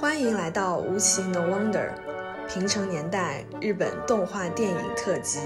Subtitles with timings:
[0.00, 1.90] 欢迎来到无奇 No Wonder，
[2.48, 5.40] 平成年代日本动画电影特辑。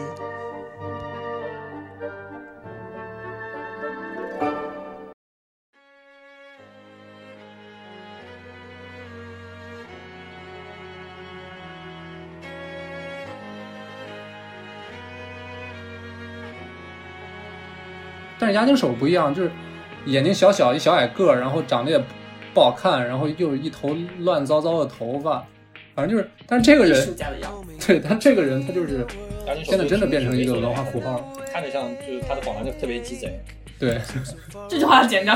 [18.39, 19.51] 但是押井守不一样，就是
[20.05, 22.05] 眼睛小小一小矮个，然后长得也不
[22.55, 25.45] 不好看，然后又一头乱糟糟的头发，
[25.95, 27.73] 反正就是，但是这个艺人术家的样子。
[27.85, 29.05] 对，但这个人他就是
[29.65, 33.41] 现在真的变成一个文化符号，看着像就是他的访谈就特别鸡贼。
[33.79, 34.01] 对，
[34.69, 35.33] 这句话简直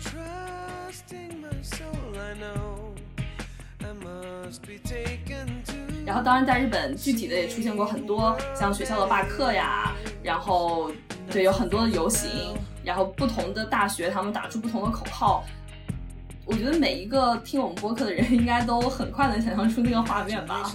[0.00, 2.94] Trusting my soul, I know
[3.80, 5.74] I must be taken to
[6.06, 10.90] 然后，当然，在日本具体的也出现过很多像学校的罢课呀，然后
[11.30, 15.44] 对有很多的游行，然后不同的大学他们打出不同的口号。
[16.44, 20.70] 我觉得每一个听我们播客的人 应该都很快能想象出那个画面吧。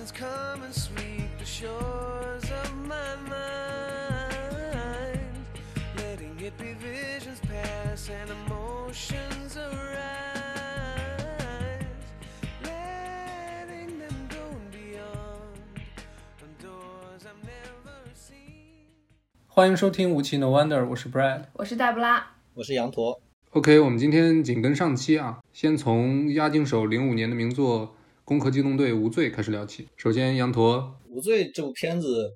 [19.60, 21.44] 欢迎收听无奇 No Wonder，我是 Brad。
[21.52, 27.88] 我是黛布拉，我是羊驼，OK，我们今天紧跟上期啊，先从押井守零五年的名作
[28.24, 29.90] 《攻壳机动队无罪》开始聊起。
[29.98, 32.32] 首先，羊驼，《无罪》这部片子，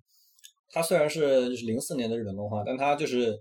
[0.71, 3.33] 它虽然是就是零四年的日本动画，但它就是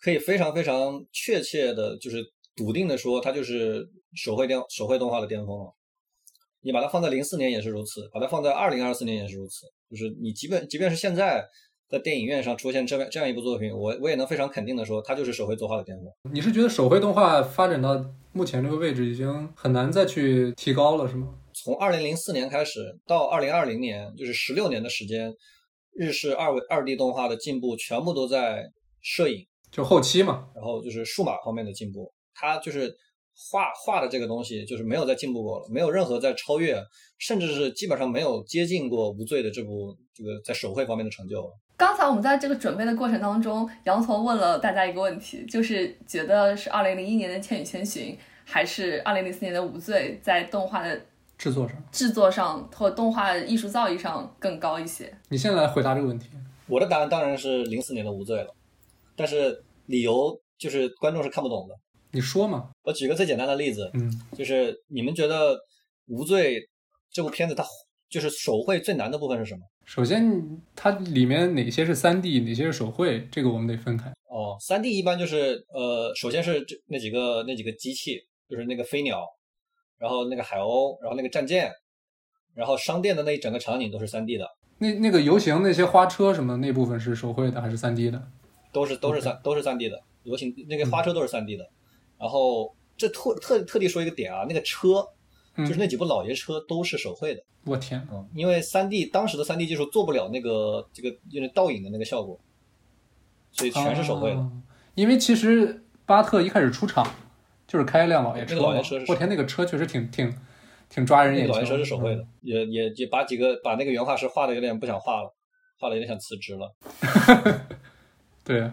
[0.00, 2.24] 可以非常非常确切的，就是
[2.56, 5.72] 笃定的说，它就是手绘电手绘动画的巅峰了。
[6.62, 9.64] 你把它放在零四年也是如此，把它放在二零二四年也是如此。
[9.88, 11.46] 就是你即便即便是现在
[11.88, 16.06] 在电影院上出现这样这样一部作品，我我也能非常肯定的说，它就是手绘作画的巅峰。
[16.32, 21.34] 你是觉得手绘动画发展到目前这个位置已经很难再去提高了，是吗？
[21.54, 25.34] 从二零零四年开始到二零二零年，就是十六年的时间，
[25.92, 32.12] 日式二维二 D 动画的进步全部都在摄影，就后期嘛，然后就是数码方面的进步。
[32.34, 32.94] 它就是
[33.50, 36.82] 画画的这个东西，就是没有再进步过了，没有任何在超越，
[37.18, 41.50] 甚至是基本上没有接近过《无罪》的这部这个在手绘方面的成就了。
[41.76, 48.12] 刚才我们在这个准备的过程当中，杨从问了大家一个问题，就是觉得是二零零一年的《千与千寻》
[48.44, 51.00] 还是二零零四年的《无罪》在动画的
[51.38, 55.16] 制作上，制作上或动画艺术造诣上更高一些？
[55.28, 56.28] 你现在来回答这个问题。
[56.66, 58.52] 我的答案当然是零四年的《无罪》了，
[59.14, 61.74] 但是理由就是观众是看不懂的。
[62.10, 62.70] 你说嘛？
[62.82, 65.54] 我举个最简单的例子，嗯，就是你们觉得
[66.06, 66.60] 《无罪》
[67.10, 67.64] 这部片子它
[68.08, 69.60] 就是手绘最难的部分是什么？
[69.84, 74.12] 首先它里面哪些是三 D，哪些是手绘，这个我们得分开。
[74.30, 78.18] 哦，三 D 一般就是呃，首先是这那几个那几个机器，
[78.48, 79.22] 就是那个飞鸟，
[79.98, 81.70] 然后那个海鸥，然后那个战舰，
[82.54, 84.46] 然后商店的那一整个场景都是三 D 的，
[84.78, 88.22] 那那个游行那些花车什么那部分是手绘的还是三 D 的？
[88.72, 91.66] 都是都是三都是三 D 的，游行那个花车都是三 D 的。
[92.18, 95.06] 然后这特特特地说一个点啊，那个车
[95.56, 102.38] 嗯就是那几部老爷车都是手绘的，我天，嗯，因为三 D 当时的三 D 技术做不了那个这个就是倒影的那个效果，
[103.52, 104.36] 所以全是手绘的。
[104.36, 104.50] 哦
[104.94, 107.06] 因为其实巴特一开始出场
[107.68, 110.36] 就是开一辆老爷车，那个老爷车是手我天，那个车确实挺挺
[110.90, 111.52] 挺抓人眼球。
[111.52, 115.32] 那个老爷车是手绘的嗯，，也也也把几个把那个原画师画的有点不想画了，
[115.78, 116.74] 画的有点想辞职了。
[118.42, 118.68] 对，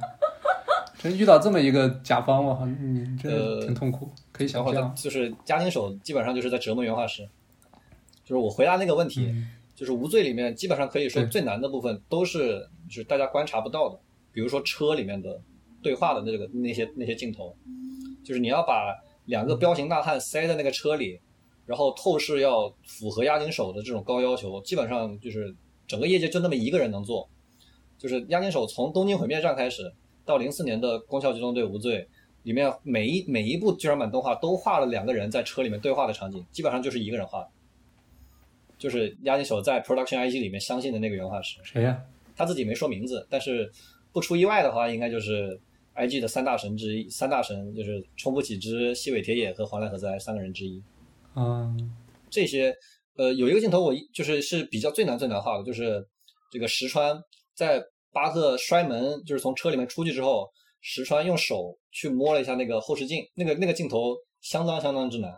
[1.05, 4.95] 真遇到这么一个甲方，我靠，你真的呃挺痛苦，可以想象。
[4.95, 7.21] 就是家庭手，基本上就是在折磨原画师。
[8.23, 13.99] 就是我回答那个问题，嗯就是无罪里面基本上可以说最难的部分都是就是大家观察不到的，
[14.31, 15.39] 比如说车里面的
[15.83, 17.55] 对话的那个那些那些镜头，
[18.23, 18.95] 就是你要把
[19.25, 21.19] 两个彪形大汉塞在那个车里，
[21.67, 25.55] 然后透视要符合押井守的这种高要求，基本上就是
[25.85, 27.29] 整个业界就那么一个人能做，
[27.99, 29.93] 就是押井守从东京毁灭战开始
[30.25, 32.07] 到零四年的宫校机动队无罪。
[32.43, 37.49] 里面每一每一部剧场版动画都画了两个人在车里面对话的场景，基本上就是一个人画的，
[38.77, 41.99] 就是押井守在 Production IG 里面相信的那个原画师，谁呀？
[42.35, 43.67] 他自己没说名字，但是
[44.11, 45.59] 不出意外的话，应该就是
[45.95, 50.79] IG 的三大神之一，三大神就是冲不起之、西尾铁也和黄濑和哉三个人之一。
[51.35, 51.95] 嗯，
[52.29, 52.71] 这些
[53.15, 56.05] 呃，有一个镜头我一就是是比较最难最难画的，就是
[56.51, 57.19] 这个石川
[57.55, 57.83] 在
[58.15, 65.29] 巴特摔门，就是从车里面出去之后，石川用手去摸了一下那个后视镜，那个那个镜头相当相当之难，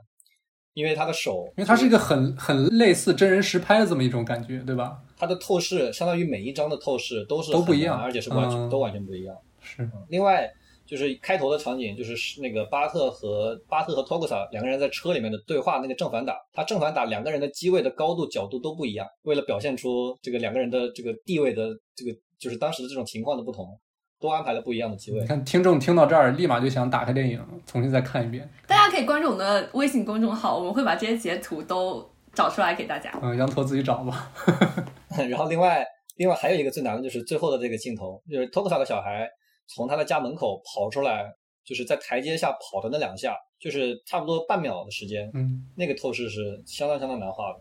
[0.75, 4.95] 因为他的手，因为它是一个很很类似真人实拍的这么一种感觉，对吧？
[5.17, 9.35] 它的透视相当于每一张的透视都是都不一样而且是完全、嗯都完全不一样。
[9.59, 10.47] 是，另外，
[10.85, 23.79] 就是开头的场景，就是那个巴特和巴特和托克萨两个人在车里面的对话，那个正反打，他正反打两个人的机位的高度角度都不一样，为了表现出这个两个人的这个地位的这个就是当时的这种情况的不同，
[24.19, 25.27] 都安排了不一样的机位你。
[25.27, 28.49] 看听众听到这儿，立马就想打开电影重新再看一遍。
[28.67, 33.11] 大家可以关注我们的微信公众号，我们会把这些截图都找出来给大家。
[33.21, 34.31] 嗯，羊驼自己找吧。
[35.29, 35.85] 然后另外
[36.17, 39.27] 另外还有一个最难的就是最后的这个镜头，就是托克萨的小孩
[39.67, 41.25] 从他的家门口跑出来，
[41.65, 47.59] 就是在台阶下跑的那两下，就是差不多半秒的时间，嗯，那个透视是相当相当难画的，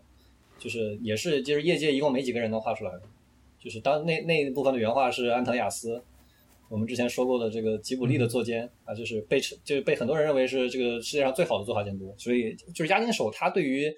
[0.59, 3.01] 就是也是就是业界一共没几个人能画出来的，
[3.59, 6.01] 就是当那那一部分的原话是安藤雅思，
[6.69, 13.91] 我们之前说过的这个吉卜力的作监啊，就是被称就是被很多人认为是这个世界上最好的作画监督，所以就是押井守他对于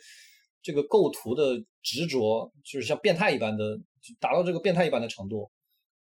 [0.62, 5.50] 这个构图的执着，就是像变态一般的，就达到这个变态一般的程度。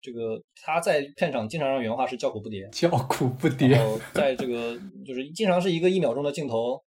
[0.03, 3.77] 这个他在片场经常让原画是叫苦不迭，叫苦不然迭。
[3.79, 6.81] 后在这个就是经常是一个一秒钟的镜头，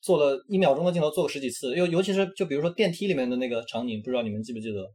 [0.00, 4.90] 做了一秒钟的镜头做个十几次，尤尤其是就比如说电梯里面的那个场景，不知道你们记不记得，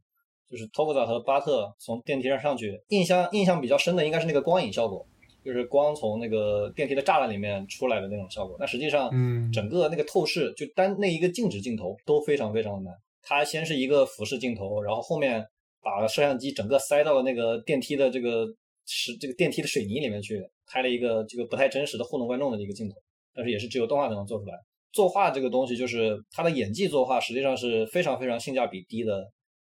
[0.51, 5.05] 就是托克萨和巴特从电梯上上去，印象印象比较深的应该是那个光影效果，
[5.43, 8.57] 就是光从那个电梯的栅栏里面出来的那种效果。
[8.59, 12.93] 那实际上，嗯整个那个透视就单那一个静止镜头都非常非常的难。
[13.23, 15.45] 它先是一个俯视镜头，然后后面
[15.81, 18.45] 把摄像机整个塞到了那个电梯的这个
[18.85, 22.95] 石这个电梯的水泥里面去，拍了一个这个不太真实的糊弄观众的一个镜头，
[23.33, 24.53] 但是也是只有动画才能做出来。
[24.91, 29.23] 作画这个东西，就是他的演技作画实际上是非常非常性价比低的，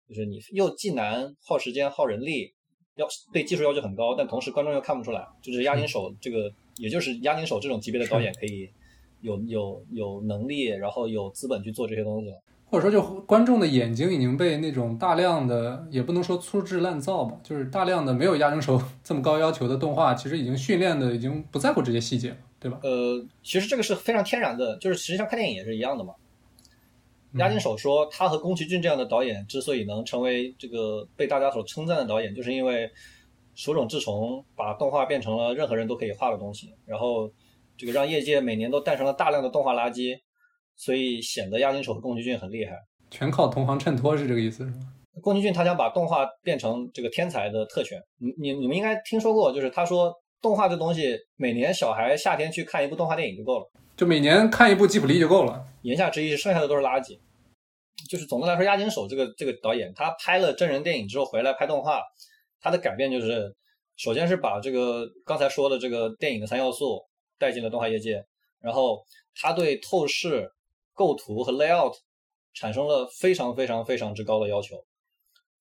[0.08, 2.54] 就是你又既难耗时间耗人力，
[2.96, 8.70] 要对技术要求很高，但同时观众又看不出来，就是押井守这个，也就是押井守这种级别的导演可以
[9.22, 12.42] 有有有能力，然后有资本去做这些东西了。
[12.70, 22.78] 或者说，就观众的眼睛已经被那种大量的，也不能说粗制滥造吧，就是大量的没有押井守 这么高要求的动画，其实已经训练的已经不在乎这些细节了，对吧？
[22.84, 26.14] 呃，其实这个是非常天然的，就是实际上看电影也是一样的嘛。
[27.38, 32.90] 押井守说，他和宫崎骏这样的导演之所以能成为这个被大家所称赞的导演，就是因为
[33.56, 37.32] 手冢治虫把动画变成了任何人都可以画的东西，然后
[37.78, 40.18] 这个让业界每年都诞生了大量的动画垃圾，
[40.76, 42.74] 所以显得押井守和宫崎骏很厉害。
[43.10, 44.94] 全靠同行衬托是这个意思是吗？
[45.22, 53.72] 宫崎骏他想把动画变成这个天才的特权，你你你们应该听说过，就是他说动画这东西，每年小孩夏天去看一部动画电影就够了。
[53.96, 55.66] 就每年看一部吉卜力就够了。
[55.82, 57.18] 言下之意是剩下的都是垃圾。
[58.10, 62.02] 就是总的来说，押井守这个这个导演，他拍了真人电影之后回来拍动画，
[62.60, 63.56] 他的改变就是，
[63.96, 67.02] 首先是把这个刚才说的这个电影的三要素
[67.40, 68.24] 带进了动画业界，
[68.62, 69.04] 然后
[69.36, 70.50] 他对透视、
[70.94, 71.94] 构图和 layout
[72.54, 74.76] 产生了非常非常非常之高的要求。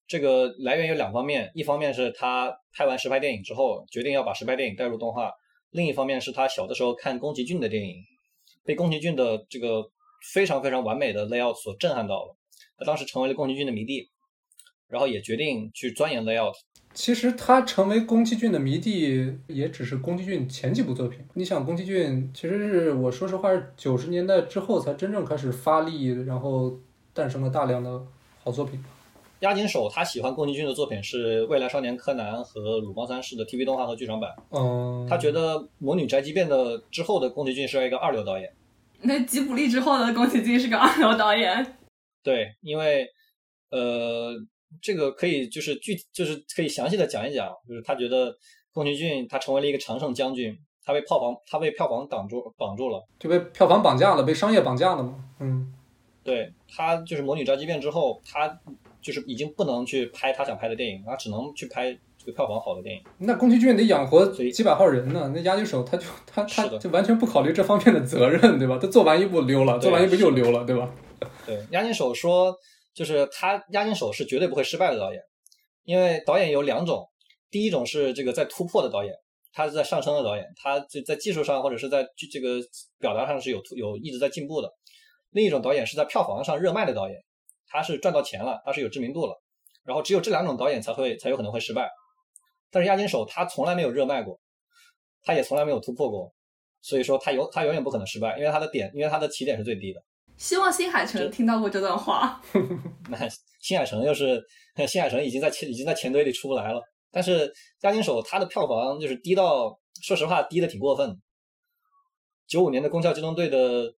[0.06, 5.30] 这个来源有两方面，一方面是他拍完实拍电影之后，决定要把实拍电影带入动画；
[5.70, 7.96] 另一方面是他小的时候看宫崎骏的电影，
[8.64, 9.82] 被宫崎骏的这个
[10.32, 12.36] 非常非常完美的 layout 所震撼到了，
[12.78, 14.08] 他当时成为了宫崎骏的迷弟，
[14.88, 16.54] 然后也决定去钻研 layout。
[16.92, 21.20] 其实他成为宫崎骏的迷弟，也只是宫崎骏前几部作品。
[21.34, 26.78] 你想，宫崎骏其实是我说实话是九十年代之后才真正开始发力，然后
[27.12, 28.02] 诞生了大量的
[28.42, 28.82] 好作品。
[29.40, 38.50] 押井守他喜欢宫崎骏的作品是《未来少年柯南》和《鲁邦三世》的 TV 动画和剧场版，嗯，他觉得《魔女宅急便》的之后的宫崎骏是一个二流导演。
[39.06, 41.78] 那吉卜力之后的宫崎骏是个二流导演，
[42.22, 43.06] 对，因为
[43.70, 44.32] 呃，
[44.82, 48.34] 这个可以就是具就是可以详细的讲一讲，就是他觉得
[48.72, 53.02] 宫崎骏他成为了一个常胜将军，他被票房他被票房挡住绑住了。
[53.18, 55.24] 就被票房绑架了，被商业绑架了嘛。
[55.40, 55.72] 嗯，
[56.22, 58.60] 对他就是《魔女宅急便》之后，他
[59.00, 63.02] 就是已经不能去拍他想拍的电影，他只能去拍这个票房好的电影。
[63.18, 68.78] 那宫崎骏得养活几百号人呢，那押井守他就他他就完全不考虑这方面的责任，对吧？
[68.82, 70.92] 他做完一部溜了，做完一部又溜了，对吧？
[71.46, 72.52] 对，押井守说，
[72.92, 75.22] 就是他押井守是绝对不会失败的导演，
[75.84, 77.08] 因为导演有两种，
[77.50, 79.14] 第一种是这个在突破的导演，
[79.52, 82.58] 他是在上升的导演，他就在技术上或者是在这个
[82.98, 84.68] 表达上是有突有一直在进步的；
[85.30, 87.16] 另一种导演是在票房上热卖的导演，
[87.68, 89.40] 他是赚到钱了，他是有知名度了，
[89.84, 91.88] 然后只有这两种导演才会才有可能会失败。
[92.76, 94.38] 但是押金手他从来没有热卖过，
[95.22, 96.30] 他也从来没有突破过，
[96.82, 100.02] 所以说他永他永远不可能失败，因为他的点，因为他的起点是最低的。
[100.36, 102.38] 希望新海诚听到过这段话。
[103.08, 103.16] 那
[103.62, 104.44] 新海诚又是
[104.86, 111.18] 新海诚已经在钱已经在钱堆里出不来了，但是押金手他的票房就是低到，说实话低的挺过分。
[112.46, 113.94] 九五年的《宫壳机动队》的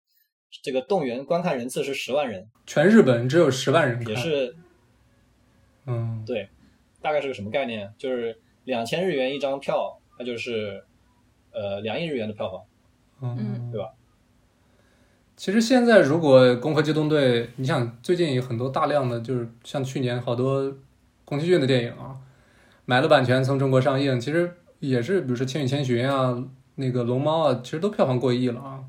[0.62, 4.54] 这个动员观看人次是十万人，全日本只有十万人看，也是
[5.86, 6.48] 嗯，对，
[7.02, 7.92] 大概是个什么概念？
[7.98, 10.84] 就是两千日元一张票，那就是
[11.52, 12.60] 呃两亿日元的票房。
[13.22, 13.88] 嗯对吧？
[15.36, 20.76] 其实现在如果《攻壳机动队》，你想最近有很多大量的，就是像去年好多
[21.24, 22.16] 宫崎骏的电影啊，
[22.84, 26.44] 买了版权从中国上映，其实也是，比如说《千与千寻》啊，
[26.74, 28.84] 那个《龙猫》啊，其实都票房过亿了啊。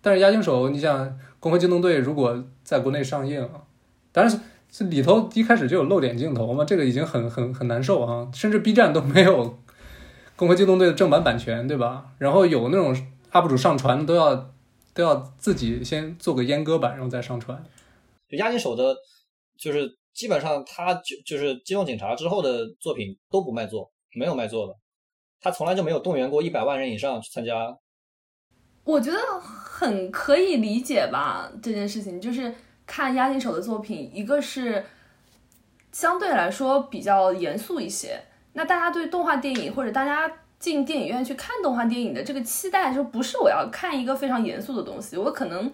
[0.00, 1.06] 但是《押井守》，你想
[1.38, 3.62] 《攻壳机动队》如果在国内上映啊，
[4.10, 4.40] 当然是
[4.74, 9.44] 这里头一开始就有露点镜头嘛，这个已经很很很难受啊，甚至 B 站都没有
[10.34, 12.06] 《攻壳机动队》的正版版权，对吧？
[12.16, 12.96] 然后有那种
[13.32, 14.50] UP 主上传都要
[14.94, 17.62] 都要自己先做个阉割版，然后再上传。
[18.30, 18.96] 就押井守的，
[19.58, 24.74] 就是基本上他就就是《机动警察》之后的作品都不卖座，没有卖座的，
[25.38, 27.76] 他从来就没有动员过一百万人以上去参加。
[28.84, 32.52] 我觉得很可以理解吧，这件事情就是
[32.94, 34.84] 看押井守的作品，一个是
[35.92, 38.20] 相对来说比较严肃一些，
[38.52, 45.72] 那大家对动画电影或者大家进电影院去看动画电影的这个期待，就不是我要看一个非常严肃的东西，我可能。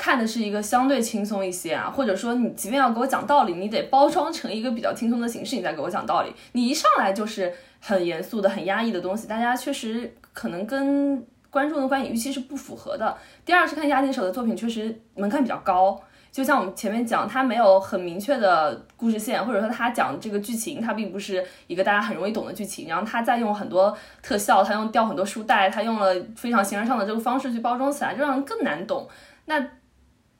[0.00, 6.32] 看的是一个相对轻松一些啊，或者说你即便要给我讲道理，你得包装成一个比较轻松的形式，你再给我讲道理。
[6.52, 13.18] 你一上来就是很严肃的、很压抑的东西，大家确实可能跟观众的观影预期是不符合的。
[13.44, 16.00] 第二是看押井守的作品，确实门槛比较高。
[16.38, 22.86] 就像我们前面讲，他没有很明确的故事线，或者说他讲这个剧情，它并不是一个大家很容易懂的剧情。
[22.86, 23.92] 然后他再用很多
[24.22, 29.08] 特效，他用掉很多书袋，他用了非常形而上的这个方式去包装起来，就让人更难懂。
[29.46, 29.58] 那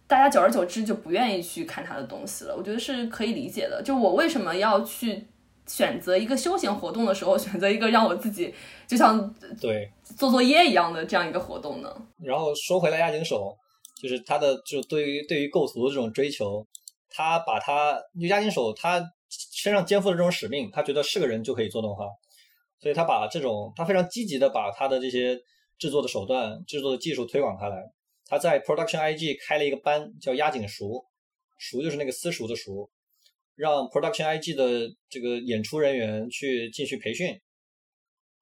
[0.06, 3.82] 大家久而久之就不愿意去看他的东西了，我觉得是可以理解的。
[3.82, 5.26] 就我为什么要去
[5.66, 8.54] 选择一个休闲活动的时候， 选择一个让我自己
[8.86, 11.92] 就像对，做作业一样的这样一个活动呢？
[12.22, 13.58] 然后说回来，押井守
[14.00, 16.64] 就是他的就对于对于构图的这种追求，
[17.10, 22.04] 他把他就押井守他身上肩负的这种使命，他觉得是个人就可以做动画，
[22.80, 25.36] 所以他把这种他非常积极的把他的这些
[25.78, 27.82] 制作的手段、制作的技术推广开来。
[28.24, 31.04] 他在 Production IG 开了一个班，叫押井熟，
[31.58, 32.88] 熟就是那个私塾的熟，
[33.56, 37.40] 让 Production IG 的这个演出人员去进去培训，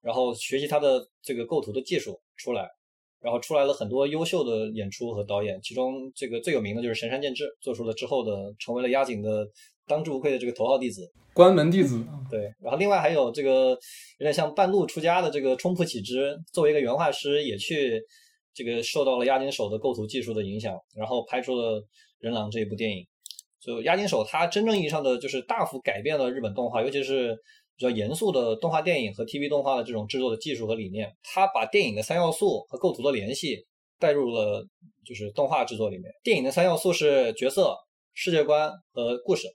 [0.00, 2.75] 然后学习他的这个构图的技术出来。
[3.20, 9.46] 然后出来了很多优秀的演出和导演，其中这个最有名的就是神山健治，做出了之后的成为了押井的
[9.87, 11.02] 当之无愧的这个头号弟子。
[11.35, 13.70] 关门弟子，对，然后另外还有这个
[14.18, 18.00] 有点像半路出家的这个冲浦启之，作为一个原画师，也去
[18.54, 21.78] 这个受到了押井守的构图技术的影响，然后拍出了
[22.20, 23.06] 《人狼》这一部电影。
[23.61, 27.37] 就押井守他真正意义上的就是大幅改变了日本动画，尤其是
[27.76, 31.14] 比较严肃的动画电影和 TV 动画的这种制作的技术和理念。
[31.23, 33.66] 他把电影的三要素和构图的联系
[33.99, 34.66] 带入了
[35.04, 36.11] 就是动画制作里面。
[36.23, 37.76] 电影的三要素是角色、
[38.14, 39.47] 世界观和故事，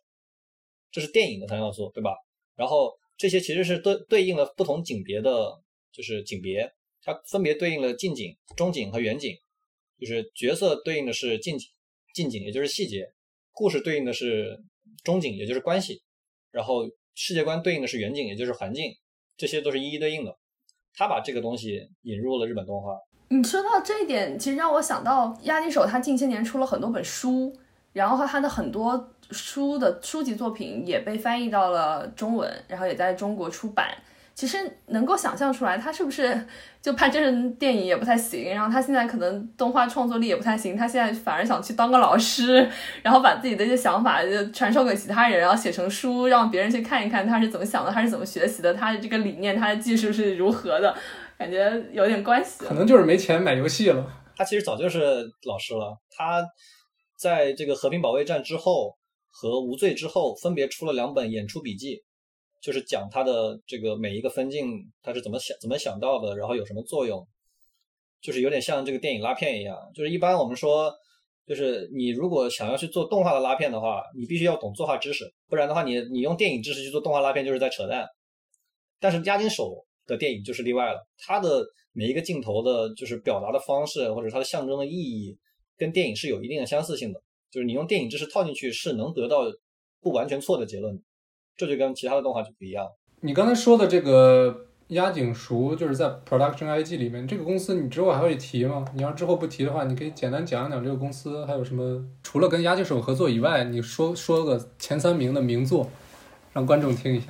[0.92, 2.16] 这是电影的三要素，对吧？
[2.56, 5.60] 然后这些其实是对对应了不同景别的，
[5.92, 9.36] 就是景别，它分别对应了近景、中景和远景，
[10.00, 11.68] 就是角色对应的是近景，
[12.14, 13.08] 近景也就是细节，
[13.52, 14.60] 故事对应的是
[15.04, 16.02] 中景，也就是关系，
[16.52, 16.84] 然后
[17.16, 18.92] 世界观对应的是远景，也就是环境，
[19.38, 20.38] 这些都是一一对应的。
[20.94, 22.98] 他把这个东西引入了日本动画，
[23.30, 27.56] 你说到这一点，其实让我想到押尼手他近些年出了很多本书，
[27.94, 33.98] 然后他的很多书的书籍作品也被翻译到了中文，然后也在中国出版。
[34.42, 34.58] 其实
[34.88, 36.48] 能够想象出来，他是不是
[36.82, 42.68] 就拍真人电影也不太行，然后他现在可能动画创作力也不太行，他现在反而想去当个老师，
[43.04, 50.96] 然后把自己的一些想法就传授给其他人，然后写成书，让别人去看一看他是怎么想的，他是怎么学习的，他的这个理念，他的技术是如何的，
[51.38, 52.66] 感觉有点关系。
[52.66, 54.12] 可能就是没钱买游戏了。
[54.36, 54.98] 他其实早就是
[55.48, 55.96] 老师了。
[56.10, 56.44] 他
[57.16, 58.98] 在这个和平保卫战之后
[59.30, 62.02] 和无罪之后，分别出了两本演出笔记，
[62.62, 67.28] 就是讲他的这个每一个分镜他是怎么想怎么想到的，然后有什么作用，
[68.22, 69.76] 就是有点像这个电影拉片一样。
[69.96, 70.94] 就是一般我们说，
[71.48, 78.08] 就是你如果想要去做动画的拉片的话，你必须要懂作画知识，不然的话你你用电影知识去做动画拉片就是在扯淡。
[79.00, 85.36] 但是押井守的电影就是例外了，他的每一个镜头的，就是表达的方式或者它的象征的意义，
[85.76, 87.20] 跟电影是有一定的相似性的。
[87.50, 89.44] 就是你用电影知识套进去，是能得到
[90.00, 91.02] 不完全错的结论。
[91.58, 92.90] 这就跟其他的动画就不一样。
[93.22, 98.84] 你刚才说的这个押井熟，就是在 Production IG 里面，这个公司你之后还会提吗？
[98.96, 102.04] 你要之后不提的话，你可以简单讲一讲这个公司还有什么？
[102.24, 105.90] 除了跟押井守合作以外，你说说个前三名的名作，
[106.54, 107.28] 让观众听一下。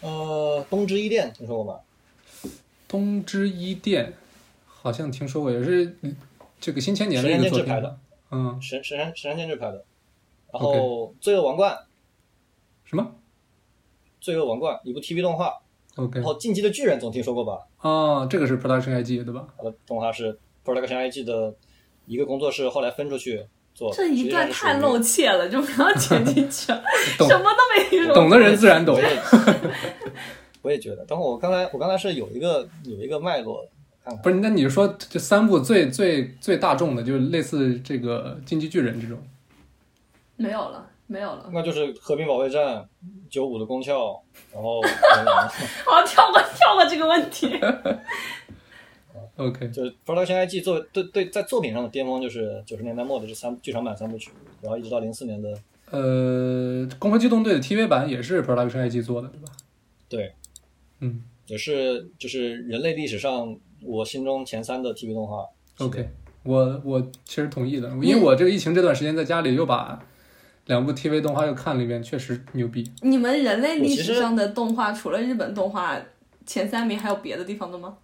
[0.00, 1.80] 呃，东芝伊甸听说过吗？
[2.88, 4.14] 东芝伊甸
[4.66, 6.16] 好像听说过，也是嗯
[6.58, 7.98] 这个新千年的一神个作品山健治拍的。
[8.30, 9.84] 嗯，神神山神山健治拍的。
[10.52, 11.72] 然后《罪恶王冠》
[12.94, 13.14] 《什么？
[14.20, 15.52] 罪恶王冠》一部 TV 动画
[15.96, 17.58] ，OK，然后《进击的巨人》总听说过吧？
[17.80, 19.46] 哦，这个是 Production IG 对吧？
[19.58, 21.54] 它的动画是 Production IG 的
[22.06, 23.92] 一个工作室，后来分出去做。
[23.92, 26.82] 这一段太露怯了，就不要剪进去了，
[27.18, 28.14] 懂什么都没说。
[28.14, 28.96] 懂的人自然懂
[30.62, 30.70] 我。
[30.70, 33.68] 也觉得，等会我刚才我刚才是有一个有一个脉络，
[34.02, 39.18] 看看不是，那你说这三部最最最大众的，就是类似这个《进击巨人》这种，
[40.36, 41.48] 没有了，没有了。
[41.52, 42.76] 那就是《和平保卫战》、
[43.30, 43.92] 九五的宫壳，
[44.52, 45.48] 然后 人狼
[45.84, 47.56] 好，跳过跳过这个问题。
[49.36, 54.30] OK，就是 Production IG 作为对对在作品上的巅峰，就是九十年代末的这三剧场版三部曲，
[54.60, 55.56] 然后一直到零四年的
[55.90, 59.52] 呃，《攻壳机动队》的 TV 版也是 Production IG 做的，对吧？
[60.08, 60.34] 对，
[61.00, 65.44] 嗯也是就是人类历史上我心中前三的 TV 动画。
[65.78, 66.08] ，OK，
[66.44, 70.00] 我我其实同意的，因为我这个疫情这段时间在家里又把
[70.66, 72.90] 两部 TV 动画又看了一遍，确实牛逼。
[73.02, 76.00] 你们人类历史上的动画，除了日本动画
[76.46, 77.98] 前三名，还有别的地方的吗？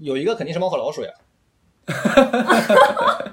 [0.00, 1.10] 有一个肯定是猫和老鼠呀。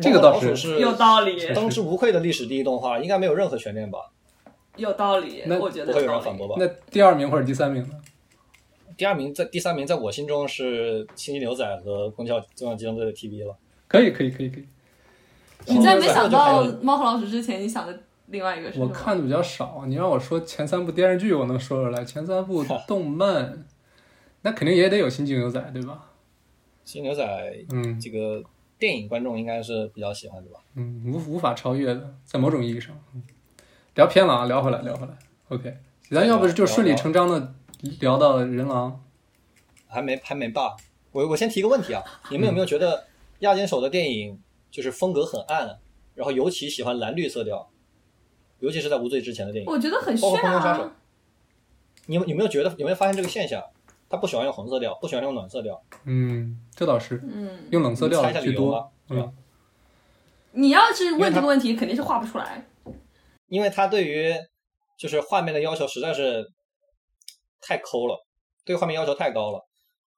[0.00, 3.98] 这个倒是是有道理，当之无愧的历史第一动画，应该没有任何悬念吧？
[4.76, 6.56] 有道理，那我觉得不会有人反驳吧？
[6.58, 7.94] 那第二名或者第三名呢？
[8.96, 13.56] 第二名在第三名，在我心中是《星际牛仔》和《宫壳中央机动队》的 TV 了。
[13.88, 14.66] 可以，可以，可以，可以。
[15.66, 18.80] 你在没想到猫和老鼠之前，你想的另外一个是？
[18.80, 23.66] 我看的比较少，你让我说前三部电视剧，我能说出来；前三部动漫，
[24.42, 26.10] 那肯定也得有《星际牛仔》，对吧？
[26.90, 27.24] 《星际牛仔》
[27.72, 28.42] 嗯这个
[28.78, 30.60] 电影观众应该是比较喜欢的吧？
[30.74, 32.96] 嗯，无无法超越的，在某种意义上。
[33.14, 33.22] 嗯
[33.94, 35.12] 聊偏了啊，聊回来，聊回来。
[35.48, 35.74] OK，
[36.10, 37.54] 咱要不就顺理成章的
[37.98, 39.00] 聊到人狼。
[39.88, 40.76] 还没还没罢。
[41.12, 43.06] 我我先提个问题啊，你们有没有觉得
[43.38, 44.38] 亚坚手的电影
[44.76, 45.78] 就是风格很暗，
[46.14, 47.66] 然后尤其喜欢蓝绿色调，
[48.58, 50.96] 尤其是在无罪之前的电影，我觉得很包括炫空中杀手啊。
[52.04, 53.64] 你有有没有觉得有没有发现这个现象？
[54.10, 58.92] 他不喜欢用红色调，不喜欢用暖色调，嗯，这倒是嗯，用冷色调你猜下居多。
[59.08, 59.32] 对吧
[60.52, 62.66] 嗯，你要是问这个问题，肯定是画不出来。
[63.48, 64.34] 因为他对于
[64.98, 66.52] 就是画面的要求实在是
[67.62, 68.26] 太抠了，
[68.66, 69.66] 对画面要求太高了。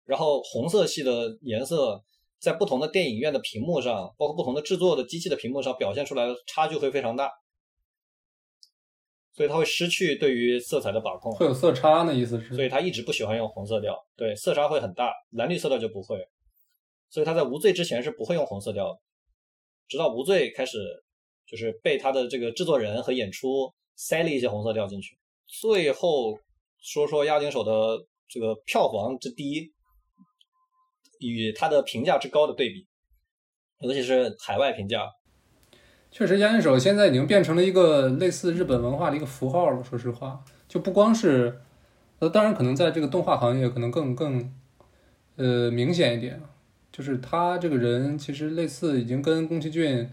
[0.05, 2.03] 然后红色系的颜色
[2.38, 7.31] 在不同的电影院的屏幕上，包括不同的制作的机器的屏幕上表现出来的差距会非常大，
[9.33, 11.33] 所以他会失去对于色彩的把控。
[11.33, 12.55] 会有色差呢，意思是？
[12.55, 16.16] 所以他一直不喜欢用红色调，对色差会很大，蓝绿色调就不会，
[17.11, 19.01] 所以他在无罪之前是不会用红色调的，
[19.88, 20.79] 直到无罪开始，
[21.46, 25.18] 就是被他的这个制作人和演出塞了一些红色调进去。
[25.46, 26.38] 最后
[26.81, 27.98] 说说押井守的
[28.29, 29.72] 这个票房之低
[31.21, 32.87] 与他的评价之高的对比，
[33.81, 35.03] 尤其是海外评价，
[36.11, 39.85] 确实，押井守现在已经变成了一个类似日本文化的一个符号了。
[39.85, 41.61] 说实话，就不光是，
[42.19, 44.53] 呃，当然可能在这个动画行业可能更更，
[45.37, 46.41] 呃，明显一点，
[46.91, 50.11] 就是他这个人其实类似已经跟宫崎骏，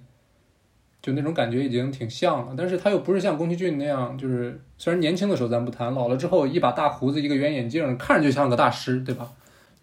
[1.02, 9.32] 就那种感觉已经挺像了，但是他又不是像宫崎骏那样，就是虽然年轻的时候咱不谈，老了之后一把大胡子一个圆眼镜，看着就像个大师，对吧？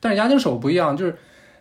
[0.02, 1.16] 但是押井守不一样，就是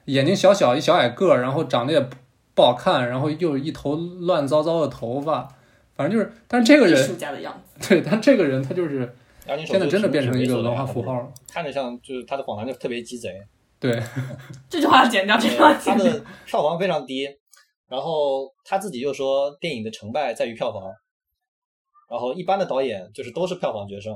[0.06, 2.18] 眼睛小小一小矮个儿，然后长得也不
[2.56, 5.48] 不好看，然后又一头乱糟糟的头发，
[5.96, 9.16] 反正就是，但是这个艺人，术家的样子， 对，但这个人他就是
[9.64, 13.30] 现在真的变成一个文化符号了，看着像就是他的访谈就特别鸡贼。
[13.80, 14.02] 对，
[14.68, 15.72] 这句话要剪掉，这句话。
[15.74, 17.28] 他的票房非常低，
[17.88, 20.84] 然后他自己又说电影的成败在于票房，
[22.10, 24.16] 然后一般的导演就是都是票房决胜，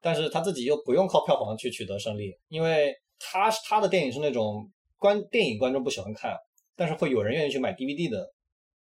[0.00, 6.36] 但是他自己又不用靠票房去取得胜利，因为他他的电影是那种观电影观众不喜欢看，
[6.74, 8.32] 但是会有人愿意去买 DVD 的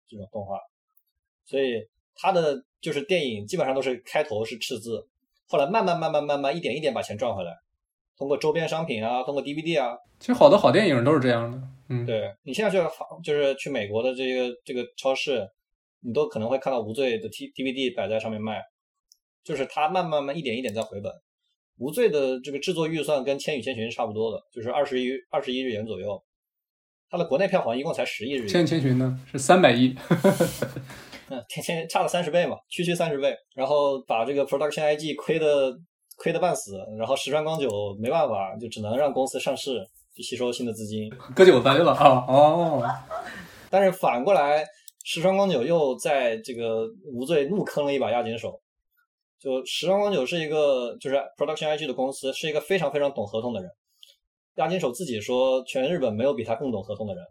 [0.08, 0.58] 这种动画，
[1.46, 5.08] 所以他的就是电影基本上都是开头是赤字，
[5.48, 7.56] 后来慢慢慢慢慢慢一点一点把钱赚回来，
[8.18, 15.48] 通过周边商品啊，通过 DVD 啊，其实好多好电影都是这样的，嗯，对你现在去法就是去美国的这个这个超市，
[16.02, 18.62] 你都可能会看到无罪的 T DVD 摆在上面卖，
[19.44, 21.12] 就是它慢慢慢一点一点在回本。
[21.78, 26.22] 无罪的这个制作预算跟《千与千寻》是差不多的，就是二十一二十一日元左右。
[27.10, 29.96] 它的国内票房一共才十亿日元千与，千寻呢是三百亿，
[31.30, 35.72] 嗯，天天差了三十倍嘛，区区三十倍，然后把这个 Production IG 亏的
[36.18, 39.80] 亏的半死，然后石川光久没办法，就只能让公司上市
[40.16, 41.08] 去吸收新的资金。
[41.36, 42.26] 割韭菜了啊！
[42.28, 42.84] 哦，
[43.70, 44.66] 但是反过来，
[45.04, 48.60] 石川光久又在这个无罪怒坑了一把押井守。
[49.44, 53.70] 就石川光久是一个就是 Production IG 的公司，是一个非常非常懂合同的人。
[54.56, 57.22] 押金手自己说，全日本没有比他更懂合同的人，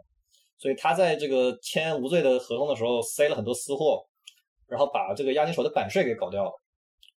[0.58, 4.04] 所以他在这个签无罪的合同的时候塞了很多私货，
[4.66, 6.50] 然后把这个押金手的版税给搞掉了。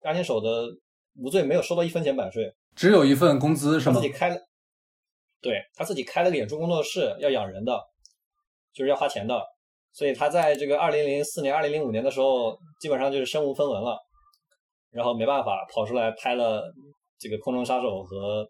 [0.03, 0.69] 押金手的
[1.17, 4.13] 无罪没有收到一分钱版税，只有一份工资是吗他自己？
[4.13, 4.37] 开了，
[5.41, 7.81] 对他自己开了个演出工作室，要养人的，
[8.75, 9.43] 就是要花钱的，
[9.95, 13.99] 所以他在这个二零零四年、二零零五年的时候，基本上就是身无分文了，
[14.93, 16.63] 然后没办法跑出来拍了
[17.19, 18.45] 这个《空中杀手》和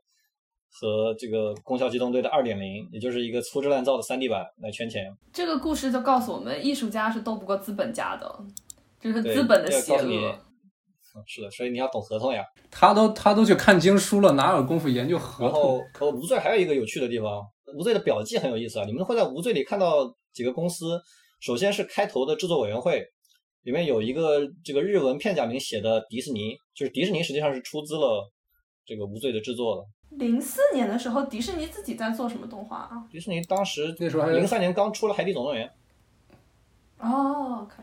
[0.71, 5.05] 和这个《攻壳机动队》的二点零，也就是一个粗制滥造的三 D 版来圈钱。
[5.33, 8.39] 这个故事就告诉我们，艺术家是斗不过资本家的，
[9.01, 10.33] 这是资本的这个邪恶。
[10.33, 10.39] 嗯
[11.27, 12.43] 是的，所以你要懂合同呀。
[12.71, 15.63] 他都他都去看经书了，哪有功夫研究合然同？
[15.63, 17.43] 后，呃，无罪还有一个有趣的地方，
[17.77, 18.87] 无罪的表记很有意思啊。
[18.87, 20.99] 你们会在无罪里看到几个公司，
[21.41, 23.05] 首先是开头的制作委员会，
[23.63, 28.31] 里面有一个这个日文片假名写的迪士尼，就是迪士尼实际上是出资了
[28.85, 29.85] 这个无罪的制作的。
[30.19, 33.05] 零四年的时候，迪士尼自己在做什么动画啊？
[33.11, 35.71] 迪士尼当时那时候还零三年刚出了《海底总动员
[36.99, 37.83] 哦，OK，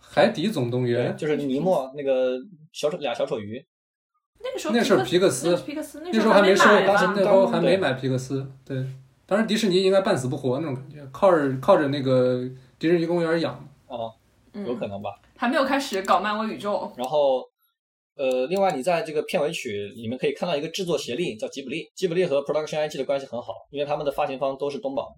[0.00, 2.38] 海底总动》，员就是尼莫那个
[2.72, 3.64] 小丑俩小丑鱼，
[4.42, 8.84] 那个时候那时候皮克斯皮克斯，那那时候还没没收，当时那时候还没买皮克斯，对，
[9.24, 12.44] 当时迪士尼应该半死不活那种感觉，靠着靠着那个
[12.78, 13.54] 迪士尼公园养。
[13.86, 14.19] 哦，嗯
[14.54, 15.10] 有可能吧。
[15.36, 16.92] 还没有开始搞漫威宇宙。
[16.96, 17.42] 然后，
[18.16, 21.84] 呃，另外你在这个片尾曲里面可以看到一个制作协力，叫吉卜力。
[21.94, 25.14] 吉卜力和 Production IG 的关系很好，因为他们的发行方都是东宝。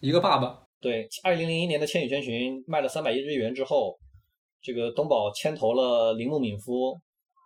[0.00, 3.98] 一个爸爸，对，二零零一年的《千与千寻》卖了三百亿日元之后，
[4.62, 6.94] 这个东宝牵头了铃木敏夫，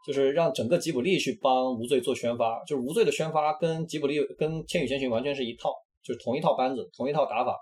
[0.07, 5.73] 就是让整个吉卜力去帮无罪做宣发，就是无罪的宣发跟吉卜力跟《千与千寻》完全是一套，
[6.03, 7.57] 就是同一套班子，同一套打法。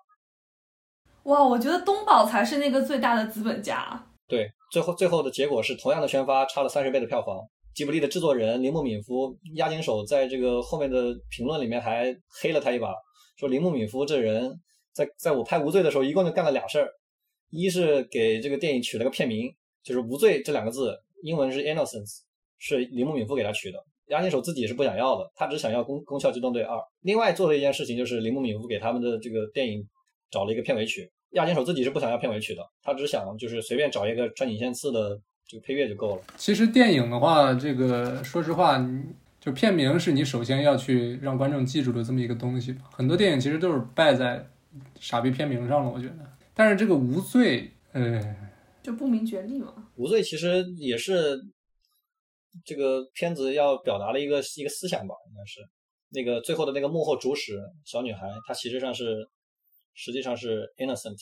[1.28, 4.02] 哇，我觉得东宝才是那个最大的资本家。
[4.26, 7.38] 对，最后最后的结果是同样的宣发差了三十倍的票房。
[7.74, 12.92] 吉卜力的制作人铃木敏夫押金手在这个后面的评论里面还黑了他一把，
[13.38, 14.50] 说铃木敏夫这人
[14.94, 16.88] 在在我拍《无罪》的时候，一共就干了俩事儿，
[17.50, 19.48] 一是给这个电影取了个片名，
[19.84, 22.20] 就是“无罪”这两个字，英文是 innocence，
[22.56, 23.78] 是铃木敏夫给他取的。
[24.06, 26.74] 押金手自己是不想要的，他只想要功功效机动队二》。
[27.02, 29.86] 另外做的一件事情就是铃木敏夫给他们的这个电影
[30.30, 36.22] 找了一个片尾曲，押金手自己是不想要片尾曲的，他只想就是随便找一个穿引线刺的这个配乐就够了。
[36.36, 38.78] 其实电影的话，这个说实话，
[39.40, 42.74] 就片名是你首先要去让观众记住的这么一个东西。
[42.90, 44.46] 很多电影其实都是败在
[45.00, 46.14] 傻逼片名上了，我觉得。
[46.54, 48.20] 但是这个无罪，呃，
[48.82, 49.72] 就不明觉厉嘛。
[49.96, 51.38] 无罪其实也是
[52.64, 55.60] 这个片子要表达的一个一个思想吧，应该是
[56.10, 57.52] 那个最后的那个幕后主使
[57.84, 59.28] 小女孩，她其实上是
[59.98, 61.16] 实际上是 innocent，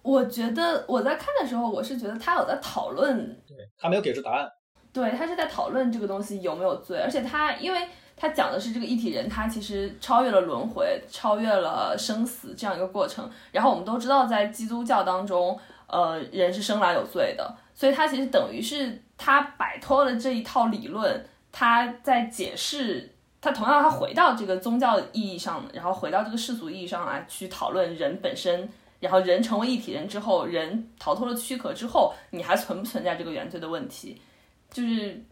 [0.00, 3.14] 我觉得我在看的时候，我是觉得他有在讨论，
[3.46, 4.48] 对，他没有给出答案。
[4.90, 13.30] 对他是在讨论这个东西有没有罪，而且他因为他讲的是这个一体人，他其实超越了轮回，超越了生死这样一个过程。
[13.52, 23.12] 然后我们都知道，在基督教当中，呃，人是生来有罪的，所以他其实等于是他摆脱了这一套理论，他在解释。
[23.46, 34.20] 他同样，他回到这个宗教意义上，然后回到这个世俗意义上来去讨论人本身，然后人成为一体人之后，人逃脱了躯壳之后，你还存不存在这个原罪的问题？
[34.68, 35.22] 就是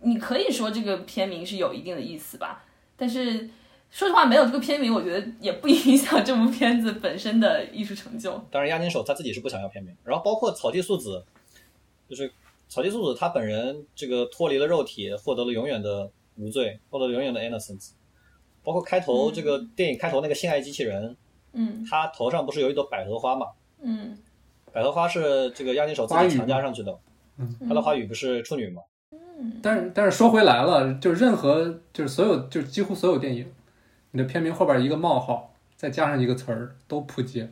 [0.00, 2.62] 你可以说这个片名是有一定的意思吧，
[2.98, 3.48] 但是
[3.90, 8.32] 说实话，没有这个片名，我觉得也不影响这部片子本身的艺术成就。
[8.50, 11.24] 当然，押金手他自己是不想要片名，然后包括草地素子，
[12.10, 12.30] 就是
[12.68, 17.90] 草地素子他本人这个脱离了肉体，获得了永远的无罪，或者永远的 innocence。
[18.62, 21.16] 包括开头这个电影开头那个性爱机器人，
[21.52, 23.46] 嗯他头上不是有一朵百合花嘛？
[23.82, 24.16] 嗯
[24.72, 26.98] 百合花是这个押金手自己强加上去的，
[27.36, 28.80] 嗯他的花语不是处女吗？
[29.62, 33.52] 但是但是说回来了，就是任何就是所有就是几乎所有电影，
[34.12, 37.50] 你的片名后边一个冒号，再加上一个词儿都扑街。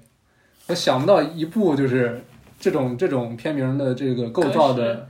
[0.68, 2.22] 我想不到一部就是
[2.58, 5.08] 这种这种片名的这个构造的，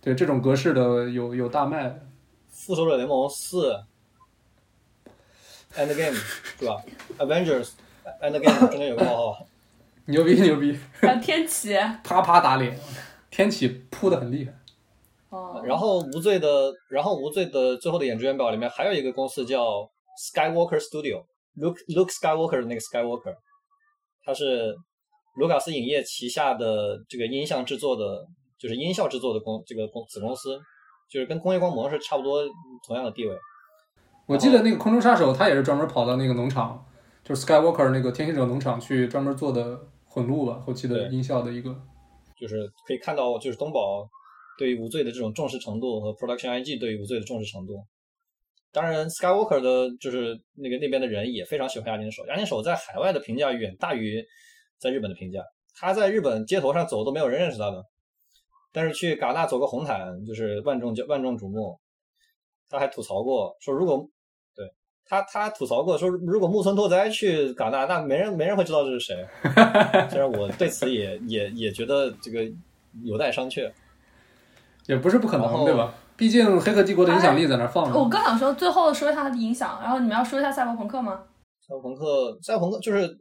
[0.00, 2.00] 对这种格式的有有大卖的。
[2.50, 3.72] 复仇者联盟四
[5.74, 6.14] ，End Game
[6.58, 6.82] 是吧
[7.18, 7.70] ？Avengers
[8.20, 9.46] End Game 中间有个冒号，
[10.06, 11.74] 牛逼牛逼，还有天启。
[12.04, 12.78] 啪啪打脸，
[13.30, 14.52] 天启扑的很厉害。
[15.30, 19.88] 哦，然后无罪的，然后无罪的最后的演职员表里面还有一个公司叫
[20.34, 23.36] Skywalker Studio，Luke Luke Skywalker 的那个 Skywalker，
[24.24, 24.76] 它是
[25.36, 28.26] 卢卡斯影业旗下的这个音像制作的，
[28.58, 30.60] 就是音效制作的公这个公子公司，
[31.10, 32.42] 就是跟工业光魔是差不多
[32.86, 33.36] 同样的地位。
[34.26, 36.86] 我记得那个空中杀手，他也是专门跑到那个农场，
[37.24, 41.76] 就是 Skywalker 那个天行者农场去专门做的混录吧，后期的音效的一个。
[42.38, 44.08] 就是可以看到，就是东宝
[44.56, 47.84] 对于无罪的这种重视程度和 Production IG 对于无罪的重视程度。
[48.72, 54.24] 当然，Skywalker 的就是那个那边的人也非常喜欢亚金手，亚金手在海外的评价远大于
[54.78, 55.40] 在日本的评价。
[55.74, 57.84] 他在日本街头上走都没有人认识他的，
[58.72, 61.78] 但是去戛纳走个红毯就是万众万众瞩目。
[62.68, 64.08] 他还吐槽过说，如果
[64.54, 64.64] 对
[65.04, 69.26] 他他吐槽过说，如果木村拓哉去戛纳，那没人没人会知道这是谁。
[70.08, 72.40] 虽然我对此也也也觉得这个
[73.02, 73.70] 有待商榷。
[74.86, 75.94] 也不是不可能，对吧？
[76.16, 77.96] 毕竟《黑客帝国》的影响力在那儿放着。
[77.96, 81.22] 我刚想说，最后说一下它的影响，然后你们要说一下赛博朋克吗？
[81.60, 83.08] 赛博朋克，赛博朋克就是《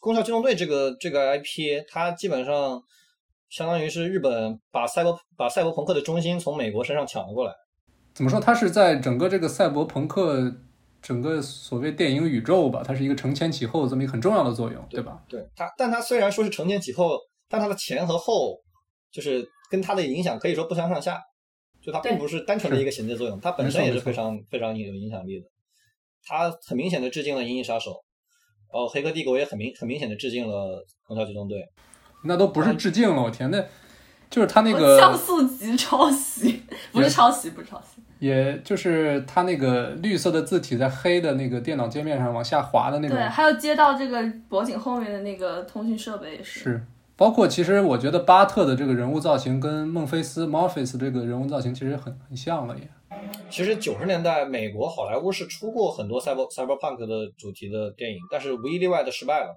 [0.00, 2.82] 攻壳机动队》这个这个 IP，它基本上
[3.54, 7.54] 相当于是日本把赛博把赛博朋克的中心从美国身上抢了过来。
[8.12, 8.40] 怎么说？
[8.40, 10.52] 它是在整个这个赛博朋克
[11.00, 15.22] 整个所谓电影宇宙吧，它是一个承前启后这么一个很重要的作用，对吧？
[15.28, 17.16] 对它，但它虽然说是承前启后，
[17.48, 18.60] 但它的前和后
[19.12, 21.20] 就是跟它的影响可以说不相上下。
[21.80, 25.46] 就它并不是单纯的一个衔接作用，它本身也是非常非常有影响力的。
[26.24, 27.90] 它很明显的致敬了《银翼杀手》，
[28.72, 31.58] 然后《黑客帝国》也很明很明显的致敬了《空壳机动队》。
[32.24, 33.64] 那都不是致敬了，我天，那
[34.28, 38.02] 就是他那个像素级抄袭，不是抄袭，不是抄袭。
[38.18, 46.60] 也就是他那个绿色的字体在黑的那个电脑界面上往下滑的那种对，，还有接到这个脖颈后面的那个通讯设备也是。
[46.60, 46.86] 是。
[47.16, 52.88] 包括其实我觉得巴特的这个人物造型跟孟菲斯 Morpheus 这个人物造型其实很很像了也。
[53.48, 59.56] 其实九十年代美国好莱坞是出过很多 cyber cyberpunk 的主题的电影，但是无一例外的失败了。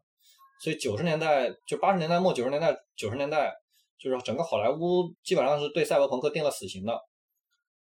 [0.59, 3.53] 所以九十年代就八十年代末九十年代九十年代，
[3.99, 6.99] 就是整个好莱坞基本上是对赛博朋克定了死刑的。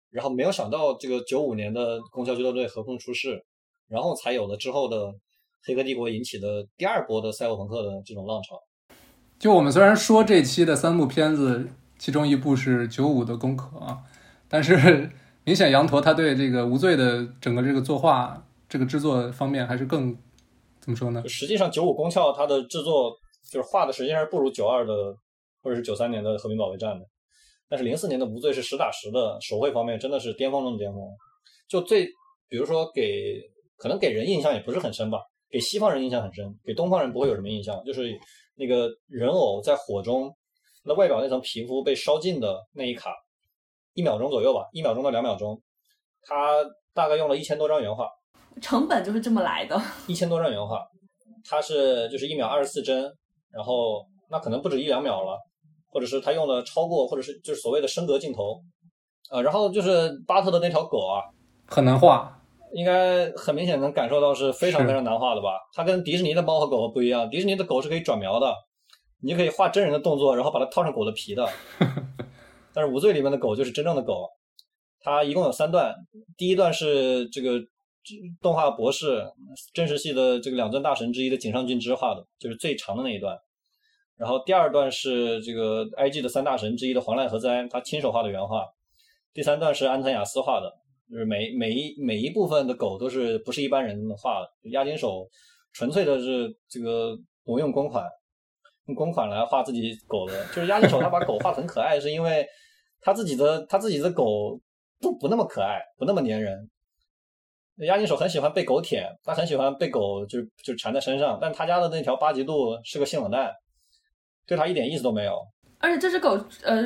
[0.09, 3.45] 然后没有想到这个九五年的《攻壳机动队》横空出世，
[3.89, 5.07] 然后才有了之后的
[5.63, 8.57] 《黑客帝国》引起的第二波的赛博朋克的这种浪潮。
[9.37, 11.67] 就我们虽然说这期的三部片子，
[11.99, 13.99] 其中一部是九五的《攻壳》啊，
[14.47, 15.11] 但是
[15.43, 20.17] 明显羊驼他对这个无罪的整个这个作画、这个制作方面还是更
[20.87, 21.21] 怎么说呢？
[21.27, 23.13] 实际上九五宫壳它的制作
[23.51, 25.13] 就是画的实际上是不如九二的
[25.61, 27.05] 或者是九三年的和平保卫战的，
[27.67, 31.03] 但是零四年的无罪是实打实的手绘方面真的是巅峰中的巅峰。
[31.67, 32.05] 就最
[32.47, 33.41] 比如说给
[33.75, 35.19] 可能给人印象也不是很深吧，
[35.49, 38.17] 给西方人印象很深，给东方人不会有什么印象，就是
[38.55, 40.33] 那个人偶在火中，
[40.85, 43.11] 那外表那层皮肤被烧尽的那一卡，
[43.93, 45.61] 一秒钟左右吧，一秒钟到两秒钟，
[46.21, 48.09] 他大概用了一千多张原画。
[48.61, 49.79] 成本就是这么来的。
[50.07, 50.85] 一千多张原画，
[51.49, 53.11] 它是就是一秒二十四帧，
[53.51, 55.37] 然后那可能不止一两秒了，
[55.87, 58.61] 或者是它用了超过，或者是就是所谓的升格镜头，
[59.31, 61.23] 呃，然后就是巴特的那条狗啊，
[61.67, 62.41] 很难画，
[62.73, 65.49] 应该很明显能感受到是非常非常难画的吧？
[65.73, 68.53] 它跟迪士尼的猫和狗不一样，迪士尼的狗是可以转描的，
[69.21, 71.47] 你可以画真人的动作，然后把它套上狗的皮的。
[72.73, 74.29] 但是无罪里面的狗就是真正的狗，
[74.99, 75.95] 它一共有三段，
[76.37, 77.59] 第一段是这个
[78.41, 79.23] 动画博士
[79.73, 83.37] 真实系的这个两尊大神之一的井上俊之画的，就是最长的那一段。
[84.15, 88.65] 然后第二段是这个 IG 的三大神之一的黄濑和哉他亲手画的原画，
[89.33, 90.71] 第三段是安藤雅思画的，
[91.11, 95.27] 就是每每一每一部分的狗都是不是一般人画的，押金手
[95.73, 97.15] 纯粹的是这个
[97.45, 98.03] 挪用公款，
[98.87, 102.43] 用公款来画自己狗的，就是押金手他把狗画得很可爱，是因为
[103.01, 104.59] 他自己的他自己的狗
[104.99, 106.67] 不不那么可爱，不那么粘人。
[107.85, 113.53] 押金手很喜欢被狗舔，他很喜欢被狗就是就缠在身上，但他家的那条八极度是个性冷淡，
[114.47, 115.39] 对他一点意思都没有。
[115.79, 116.83] 而且这只狗，呃，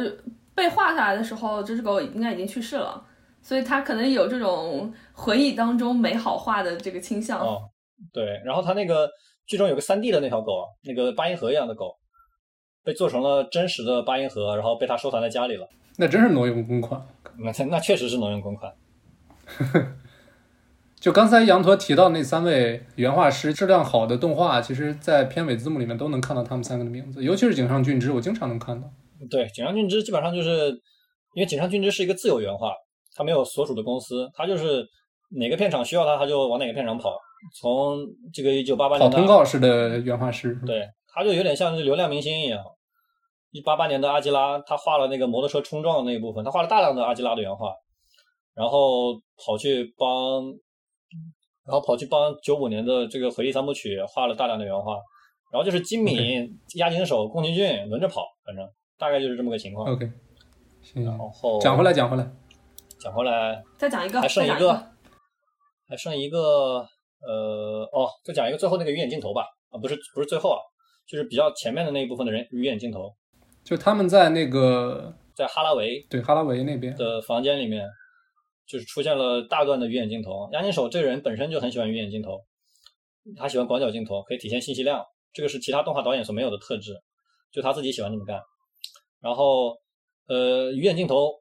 [0.54, 3.02] 被画下来的时候，这只狗应该已经去世了，
[3.42, 7.40] 所以他可能有这种回忆当中美好化的这个倾向。
[7.40, 7.62] 哦，
[8.12, 9.10] 对，然后他那个
[9.48, 11.98] 剧中有个三 D 的那条狗，那个八音盒一样的狗，
[12.84, 15.66] 被做成了真实的八音盒，然后被他收藏在家里了。
[15.98, 17.02] 那真是挪用公款。
[17.38, 18.74] 那那确实是挪用公款。
[21.02, 28.88] 就刚才羊驼提到那三位原画师，质量好的动画，其实，在片尾字幕里面都能看到他们三个的名字，尤其是井上俊之，我经常能看到。
[29.32, 30.70] 对，井上俊之基本上就是
[31.34, 32.72] 因为井上俊之是一个自由原画，
[33.16, 34.88] 他没有所属的公司，他就是
[35.32, 37.18] 哪个片场需要他，他就往哪个片场跑。
[37.60, 37.98] 从
[38.32, 42.64] 这个一九八八年跑通告式的原画师，对，他就有点像是流量明星一样。
[43.50, 47.74] 一八八年的阿基拉，他画了那个摩托车冲撞的那一部分，他画了大量的阿基拉的原画，
[48.54, 50.44] 然后跑去帮，
[51.66, 54.94] 然后跑去帮九五年的这个回忆三部曲画了大量的原画，
[55.52, 58.66] 然后就是金敏、押井守、宫崎骏轮着跑，反正
[58.98, 59.92] 大概就是这么个情况。
[59.92, 60.10] OK，
[60.82, 62.32] 行，然后讲回来，讲回来，
[63.00, 64.92] 讲回来，再讲一个，还剩一个。
[65.90, 66.38] 还剩一个，
[67.20, 70.58] 呃，哦，再讲一个最后那个鱼眼镜头吧，啊，不是不是最后啊，
[71.06, 73.14] 就是比较前面的那一部分的人鱼眼镜头，
[73.62, 77.86] 就他们在那个在哈拉维对哈拉维那边，的房间里面，
[78.66, 80.50] 就是出现了大段的鱼眼镜头。
[80.54, 82.40] 押井守这个人本身就很喜欢鱼眼镜头，
[83.36, 86.94] 他喜欢广角镜头，可以体现信息量，这个是其他动画导演所没有的特质，
[87.52, 88.42] 就他自己喜欢这么干。
[89.20, 89.78] 然后，
[90.28, 91.32] 呃，鱼眼镜头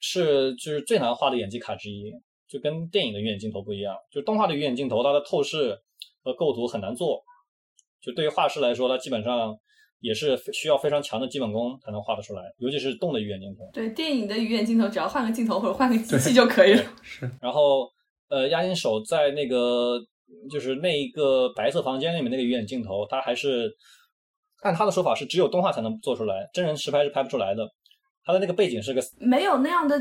[0.00, 2.12] 是就是最难画的演技卡之一，
[2.48, 3.94] 就跟电影的鱼眼镜头不一样。
[4.10, 5.78] 就动画的鱼眼镜头，它的透视
[6.22, 7.22] 和构图很难做，
[8.00, 9.56] 就对于画师来说，它基本上
[10.00, 13.70] 也是需要非常强的基本功才能画得出来，尤其是动的鱼眼镜头。
[13.72, 16.82] 对电影的鱼眼镜头，只要换个镜头或者换个机器就可以了。
[17.02, 17.88] 是然后
[18.28, 20.00] 呃，押金手在那个
[20.50, 23.70] 就是那一个白色房间里面那个鱼眼镜头，它还是
[24.62, 27.68] 按他的说法是只有动画才能做出来，真人实拍是拍不出来的。
[28.24, 30.00] 它的那个背景是个没有那样的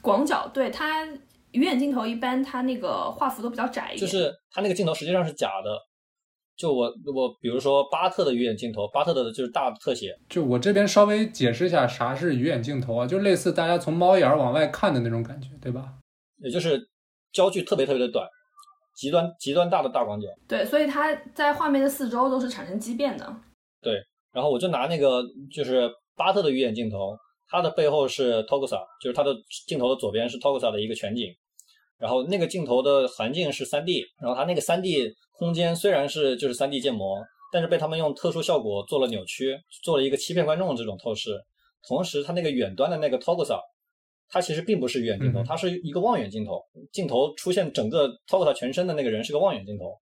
[0.00, 1.06] 广角，对它
[1.50, 4.00] 鱼眼镜头一般它那个画幅都比较窄一点。
[4.00, 5.78] 就是它那个镜头实际上是假的。
[6.56, 15.94] 就我我比如说巴特的鱼眼镜头，巴特的就是大特写，就我这边稍微解释一下啥是鱼眼镜头啊，就类似大家从猫眼儿往外看的那种感觉，对吧？
[16.38, 16.80] 也就是
[17.32, 18.28] 焦距特别特别的短，
[18.96, 20.28] 极端极端大的大广角。
[20.46, 23.36] 对，所以它在画面的四周都是产生畸变的。
[23.82, 24.00] 对
[24.32, 27.16] 然后我就拿那个就是巴特的鱼眼镜头，
[27.48, 29.34] 它的背后是 Togusa，就是它的
[29.66, 31.26] 镜头的左边是 Togusa 的一个全景，
[31.98, 37.20] 然后那个镜头的环境是 3D，然后它那个 3D 空间虽然是就是 3D 建模，
[37.52, 41.30] 但是被他们用特殊效果做了扭曲，做了一个欺骗观众的这种透视。
[41.86, 43.60] 同时，它那个远端的那个 Tokusa，
[44.28, 49.98] 它其实并不是远镜头，嗯它是一个望远镜头，镜头出现整个 Togusa 全身的那个人是个望远镜头，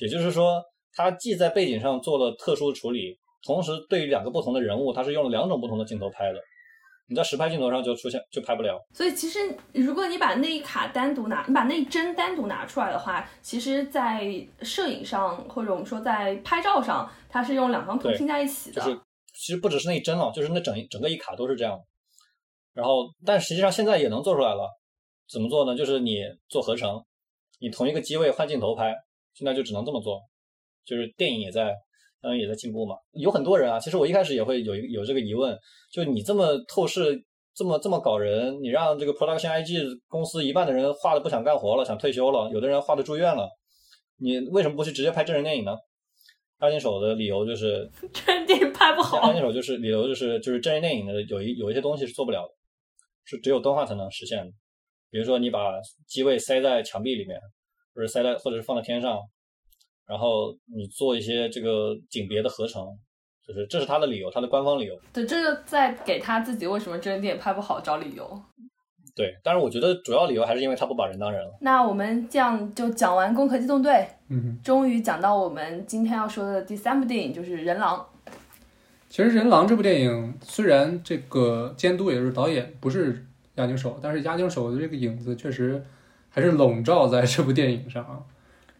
[0.00, 6.38] 也就是说，它既在背景上做了特殊处理，同时对于两个不同的人物，它是用了两种不同的镜头拍的。
[7.14, 8.76] 你在实拍镜头上就出现就拍不了。
[8.92, 9.38] 所以其实
[9.72, 14.24] 如果你把那一卡单独拿，你把那一帧单独拿出来的话，其实，在
[14.62, 18.82] 摄影上或者我们说在拍照上，它是用两张图拼在一起的。
[18.82, 19.00] 就是
[19.32, 21.80] 其实不只是那一帧了，就是那整一整个一卡都是这样。
[22.72, 24.68] 然后，但实际上现在也能做出来了。
[25.30, 25.76] 怎么做呢？
[25.76, 26.16] 就是你
[26.48, 27.00] 做合成，
[27.60, 28.92] 你同一个机位换镜头拍，
[29.34, 30.20] 现在就只能这么做。
[30.84, 31.72] 就是电影也在，
[32.24, 32.96] 当然也在进步嘛。
[33.12, 35.54] 有很多人啊，其实我一开始也会有一有这个疑问，
[35.92, 37.22] 就你这么透视，
[37.54, 43.46] 这么这么搞人，你让这个 Production IG 公司一半的人画的不想干活了，想退休了，有的人画的住院了，
[44.16, 45.76] 你为什么不去直接拍真人电影呢？
[46.62, 52.48] 押金手的理由就是 真人电影拍不好押，金手就是理由就是就是真人电影的有一有一些东西是做不了的，
[53.24, 54.50] 是只有动画才能实现的。
[55.10, 55.72] 比如说你把
[56.08, 57.38] 机位塞在墙壁里面，
[57.94, 59.20] 或者塞在或者是放在天上，
[60.06, 62.86] 然后你做一些这个景别的合成，
[63.46, 64.94] 就是这是他的理由，他的官方理由。
[65.12, 68.42] 对，这就在给他自己为什么真人电影拍不好找理由。
[69.16, 71.56] 对，但是我觉得主要理由还是因为他不把人当人了。
[71.60, 73.92] 那我们这样就讲完《攻壳机动队》，
[74.28, 78.04] 嗯，终于讲到我们今天要说的第三部电影，就是《人狼
[79.08, 85.80] 其实《人狼》这部电影虽然这个监督也是导演不是押井守，但是押井守的这个影子确实
[86.28, 88.18] 还是笼罩在这部电影上啊。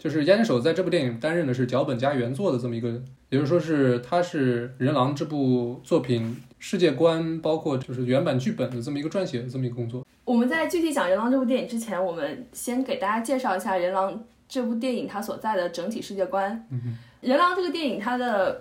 [0.05, 2.90] 就是岩井守在这部电影担任的是脚本加原作的这么一个，
[3.31, 10.03] 也就是说是他是《人狼》这部作品世界观，包括就是原版剧本的这么一个撰写的这么一个工作。》。
[10.27, 14.12] 我们在具体讲《人狼》这部电影之前，我们先给大家介绍一下《人狼》
[14.47, 16.67] 这部电影它所在的整体世界观。
[16.71, 18.61] 嗯人狼》这个电影它的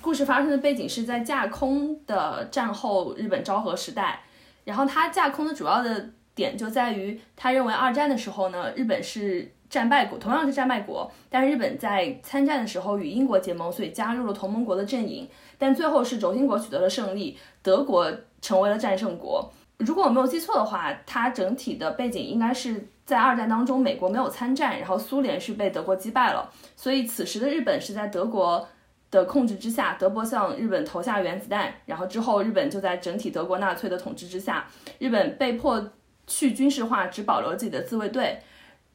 [0.00, 4.22] 故事发生的背景是在架空的战后日本昭和时代，
[4.64, 19.52] 然后它架空的主要的点就在于，他认为二战的时候呢，日本是战败国，同样是战败国，但是日本在参战的时候与英国结盟，所以加入了同盟国的阵营，但最后是轴心国取得了胜利，德国成为了战胜国。
[19.76, 28.66] 如果我没有记错的话，它整体的背景应该是在二战当中，美国没有参战，然后苏联是被德国击败了，所以此时的日本是在德国
[29.10, 34.66] 的控制之下，德国向日本投下原子弹，然后之后日本就在整体德国纳粹的统治之下，
[34.98, 35.82] 日本被迫
[36.30, 38.38] 去军事化，只保留自己的自卫队。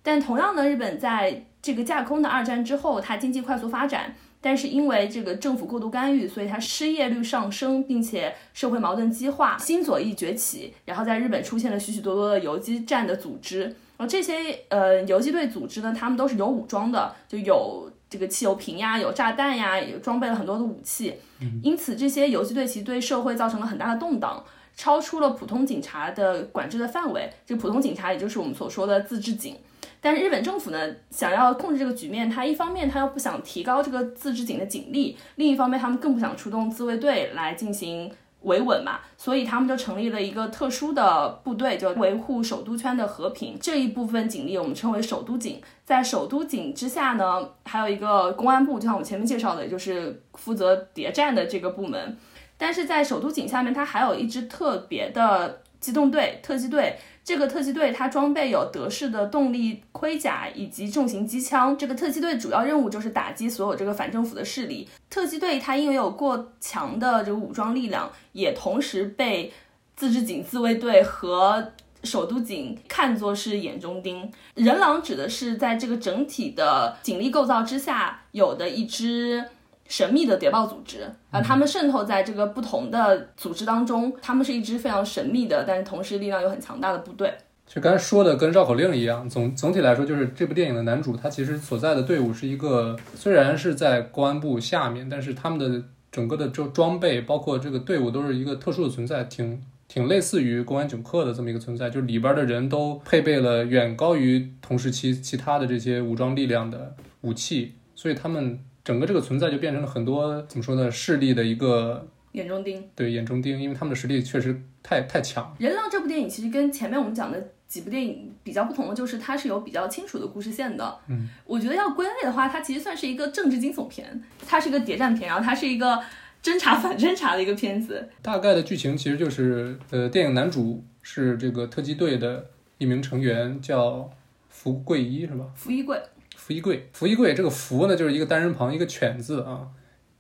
[0.02, 13.64] 但同样呢，日本在这个架空的二战之后，它经济快速发展，但是因为这个政府过度干预，所以它失业率上升，并且社会矛盾激化，新左翼崛起，然后在日本出现了许许多多的游击战的组织。
[13.98, 14.36] 然后这些
[14.70, 21.16] 呃游击队组织呢，他们都是有武装的，就有这个汽油瓶呀，有炸弹呀，也装备了很多的武器。
[21.64, 24.44] 因此，这些游击队其实对社会造成了很大的动荡，
[24.76, 27.30] 超出了普通警察的管制的范围。
[27.46, 29.58] 就普通警察也就是我们所说的自治警。
[30.02, 38.12] 但是日本政府呢，想要控制这个局面，他一方面他又不想提高这个自治警的警力，另一方面他们更不想出动自卫队来进行
[38.42, 43.58] 维稳嘛，所以他们就成立了一个特殊的部队，就维护首都圈的和平。
[43.60, 45.60] 这一部分警力我们称为首都警。
[45.84, 52.16] 在首都警之下呢，还有一个公安部，就像我们前面介绍的，也就是负责谍战的这个部门。
[52.58, 56.98] 但是在首都警下面，它还有一支特别的机动队、特机队。
[57.24, 61.76] 这个特机队它装备有德式的动力盔甲以及重型机枪。
[61.76, 64.88] 这个特机队主要任务就是打击所有这个反政府的势力。
[65.10, 69.52] 特机队它因为有过强的这个武装力量，也同时被
[69.96, 71.72] 自治警自卫队和
[72.04, 79.44] 首都警看作是眼中钉，人狼指的是在这个整体的警力构造之下有的一支
[79.88, 87.34] 神秘的谍报组织啊，他们渗透在这个不同的组织当中，他们是一支非常神秘的，但是同时力量又很强大的部队。
[87.68, 112.88] 就刚才说的跟绕口令一样，总总体来说就是这部电影的男主他其实所在的队伍是一个虽然是在公安部下面，但是他们的整个的这装备包括这个队伍都是一个特殊的存在，挺挺类似于公安警课的这么一个存在，就是里边的人都配备了远高于同时期其他的这些武装力量的武器，所以他们整个这个存在就变成了很多怎么说呢势力的一个眼中钉。
[112.96, 115.44] 对眼中钉，因为他们的实力确实太太强。
[115.64, 121.00] 《人狼》这部电影其实跟前面我们讲的几部电影比较不同的，就是它是有比较清楚的故事线的。
[121.08, 126.00] 嗯，我觉得要归类的话，它其实算是一个政治惊悚片，它是一个谍战片，然后它是一个
[126.44, 128.08] 侦查 反侦查的一个片子。
[128.22, 132.46] 大概的剧情其实就是，呃，电影男主是这个特技队的
[132.78, 134.12] 一名成员，叫
[134.50, 135.46] 福贵一，是吧？
[135.56, 136.00] 福一贵，
[136.46, 139.70] 福一贵，福一贵这个福呢，就是一个单人旁一个犬字啊，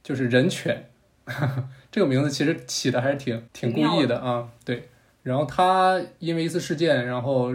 [0.01, 0.89] 就是人犬。
[1.91, 4.89] 这个名字其实起的还是挺挺故意的啊，对。
[5.21, 7.53] 然后他因为一次事件，然后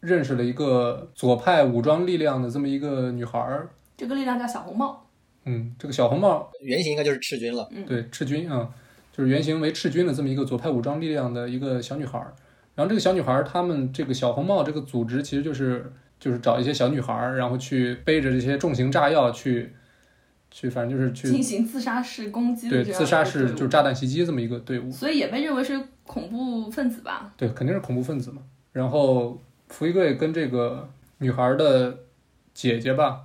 [0.00, 5.06] 认识了一个左派武装力量的这么一个女孩儿，这个力量叫小红帽。
[5.44, 7.70] 嗯，这个小红帽原型应该就是赤军了。
[7.86, 8.70] 对，赤军啊，
[9.16, 12.34] 就是原型为赤军的这么一个左派武装力量的一个小女孩儿。
[12.74, 19.72] 然后这个小女孩儿，她们这个小红帽这个组织其实就是就是找一些小女孩儿，然后去背着这些重型炸药去
[20.50, 24.90] 去，反正就是去进行自杀式攻击的对自杀式就是炸弹袭击这么一个队伍。
[24.92, 27.32] 所以也被认为是恐怖分子吧。
[27.36, 28.42] 对，肯定是恐怖分子嘛。
[28.72, 31.96] 然后福一贵跟这个女孩的
[32.52, 33.22] 姐姐吧，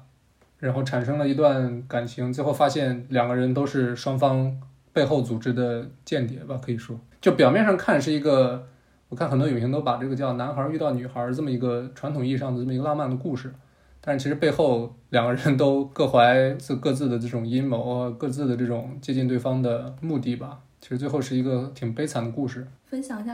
[0.60, 4.58] 然后产生了一段感情，最后发现两个人都是双方
[4.94, 8.68] 背后组织的间谍吧，可以说，就表面上看是一个，
[9.10, 13.54] 我看很多影评都把这个叫男孩遇到女孩这么一个传统意义上的这么一个浪漫的故事。
[14.02, 20.60] 但是其实背后两个人都各怀自各自的这种阴谋啊，各自的这种接近对方的目的吧。
[20.80, 22.68] 其实最后是一个挺悲惨的故事。
[22.84, 23.34] 分享一下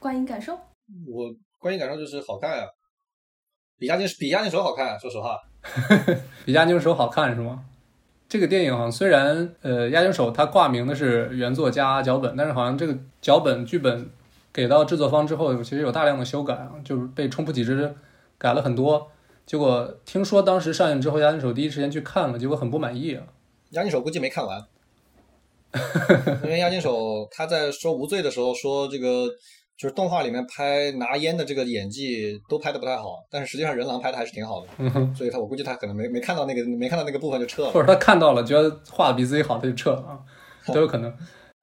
[0.00, 0.54] 观影感受。
[1.06, 2.64] 我观影感受就是好看呀、
[3.78, 5.38] 比押金比押金手好看、啊，说实话。
[6.44, 7.64] 比押金手好看是吗？
[8.28, 14.10] 这个电影好像虽然呃押金手它挂名的是原作加脚本，但是好像这个脚本剧本
[14.58, 17.94] 给到制作方之后，其实有大量的修改啊，就是被冲浦几只
[18.36, 19.08] 改了很多。
[19.46, 23.22] 结果听说当时上映之后，押金手第一时间去看了，结果很不满意啊。
[23.70, 24.60] 押金手估计没看完，
[26.42, 29.28] 因为押金手他在说无罪的时候说这个
[29.76, 40.18] 就是动画里面拍拿烟的这个演技都拍的不太好，但是实际上人狼拍的还是挺好的，嗯所以他我估计他可能没没看到那个没看到那个部分就撤了，或者他看到了，觉得画的比自己好，他就撤了啊，
[40.74, 41.14] 都有可能。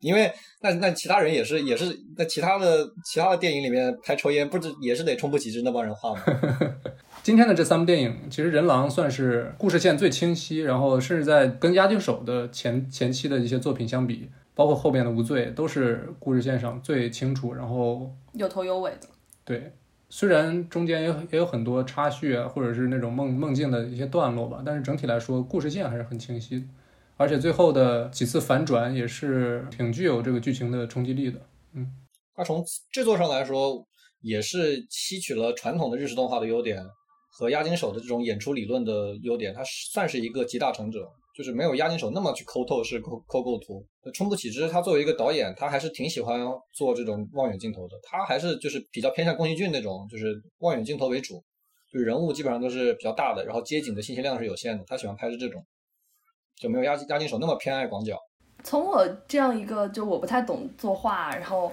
[0.05, 0.31] 因为
[0.61, 6.21] 那那其他人也是也是在其他的其他的电影里面拍抽烟，不是也是得冲不几只那帮人画吗？
[7.23, 17.55] 今天的这三部电影，其实《人狼》算是故事线最清晰，然后甚至在跟《押金手》的前前期的一些作品相比，包括后边的《无罪》，都是故事线上最清楚。
[17.55, 19.07] 然后有头有尾的。
[19.43, 19.73] 对，
[20.09, 26.65] 虽然中间也也有很多插叙啊，或者是那种梦梦境的一些段落吧，但是整体来说，故事线还是很清晰的。
[27.17, 31.39] 而且最后的几次反转也是挺具有这个剧情的冲击力的。
[31.73, 31.91] 嗯
[32.33, 33.85] 它从制作上来说，
[34.21, 36.83] 也是吸取了传统的日式动画的优点
[37.31, 39.63] 和押金手的这种演出理论的优点，它
[39.93, 43.85] 算是一个集大成者，就是没有押金手那么去抠透视、抠抠构图。
[44.13, 51.41] 冲部启之他作为一个导演，他还是挺喜欢做这种望远镜头的，他还是就是比较偏向宫崎骏那种，就是望远镜头为主，
[51.89, 55.65] 就是人物基本上都是比较大的，然后街景的信息量是有限的，他喜欢拍的这种，
[56.55, 58.17] 就没有押押金手那么偏爱广角。
[58.63, 61.71] 从我这样一个就我不太懂作画，然后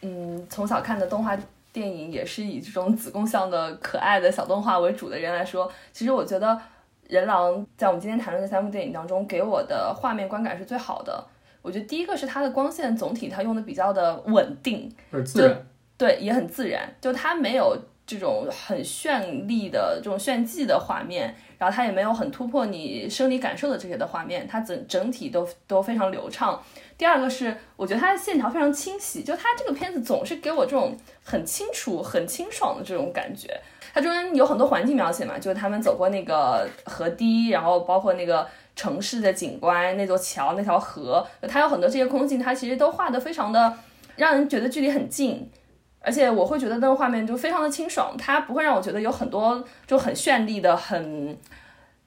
[0.00, 1.38] 嗯从小看的动画
[1.72, 6.48] 电影也是以这种子宫向的可爱的小动画为主的人来说，其实我觉得
[7.08, 11.24] 《人狼》在我们今天谈论的三部电影当中，给我的画面观感是最好的。
[11.62, 17.76] 我觉得第一个是它的光线总体它用的比较的稳定，而自然，对，也很自然，就它没有
[18.08, 26.58] 这种很绚丽的这种炫技的画面，然后它也没有很突破你生理感受的这些的画面，它整整体都都非常流畅。
[26.96, 33.60] 第二个是，我觉得它的线条非常清晰，就它这个片子总是给我这种很清楚、很清爽的这种感觉。
[33.92, 43.76] 它中间有很多环境描写嘛，就是他们走过那个河堤，然后包括那个城市的景观、那座桥、那条河，它有很多这些空镜，它其实都画的非常的
[44.16, 45.50] 让人觉得距离很近。
[46.00, 51.36] 而且我会觉得那个画面就非常的清爽，它不会让我觉得有很多就很绚丽的、很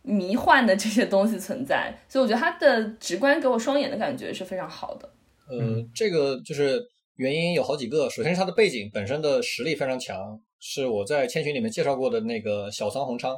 [0.02, 5.10] 迷幻的这些东西存在，所以我觉得它的直观给我双眼的感觉是非常好的。
[5.50, 6.82] 呃，这个就是
[7.16, 13.36] 原因有好几个，首先是它的背景本身的实力非常强，是我在千寻里面介绍过的那个小桑宏昌。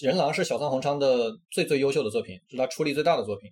[0.00, 3.50] 人狼是小桑宏昌的最最优秀的作品，是他出力最大的作品，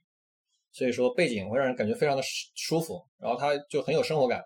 [0.72, 4.42] 所以说背景会让人感觉非常的舒舒服，然后它就很有生活感，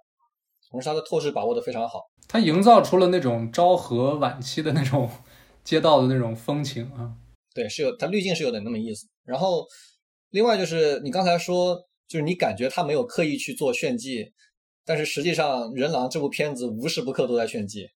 [0.75, 2.01] 同时它的透视把握的非常好。
[2.27, 5.09] 它营造出了那种昭和晚期的那种
[5.62, 7.14] 街道的那种风情啊。
[7.55, 9.07] 对，是有它滤镜是有点那么意思。
[9.25, 9.64] 然后
[10.31, 14.33] 另外就是你刚才说，就是你感觉他没有刻意去做炫技，
[14.85, 17.87] 但是实际上《人狼》这部片子无时不刻都在炫技，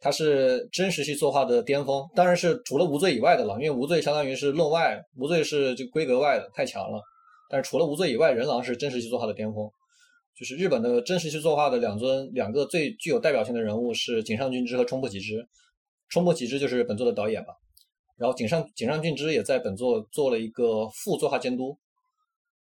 [0.00, 7.02] 它是真实系作画的巅峰，当然是除了无罪以外的了，因为无罪相当于是论外，无罪是这个规格外的，太强了。
[7.50, 9.70] 但是除了无罪以外，人狼是真实系作画的巅峰。
[10.34, 15.46] 就是日本的真实去作画的两尊两个最具有代表性的人物是井上俊之和冲破启之，
[16.08, 17.48] 冲破启之就是本作的导演嘛。
[18.16, 21.76] 然后井上井上俊之也在本作做了一个副作画监督，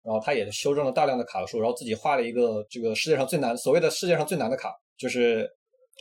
[0.03, 5.49] 然后他也修正了大量的卡数，然后自己画了一个这个世界上最难所谓的世界上最难的卡，就是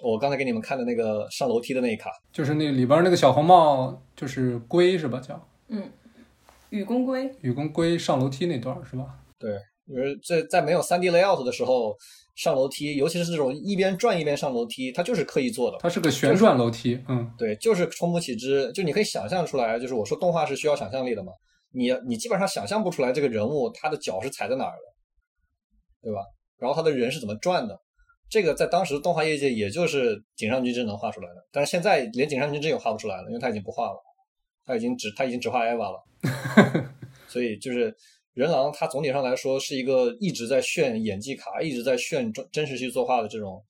[0.03, 2.11] 我刚才给你们看的那个上楼梯的那一卡。
[2.33, 5.19] 就是那里边那个小红帽，就是龟是吧？
[5.21, 5.91] 叫嗯
[6.69, 9.19] 雨宫龟，雨宫龟上楼梯那段是吧？
[9.39, 9.59] 对，
[9.95, 11.97] 就是在在没有 3D layout 的时候
[12.37, 15.77] 上楼梯，尤其是这种一边转一边上楼梯，它就是刻意做的。
[15.81, 21.33] 它是个旋转楼梯，嗯，对，就是冲不起之，就你可以想象出来，就是我说动画是需要想象力的嘛，
[21.73, 26.21] 你你基本上想象不出来这个人物他的脚是踩在哪儿的，对吧？
[26.59, 27.79] 然后他的人是怎么转的，
[28.29, 33.97] 这个在当时动画业界也就是井上君之能画出来的，但是现在连井上君之也画不出来了，因为他已经不画了，
[34.65, 36.05] 他已经只他已经只画 EVA 了，
[37.27, 37.95] 所以就是
[38.41, 43.63] 人狼，它总体上来说是一个一直在炫演技卡，一直在炫真真实系作画的这种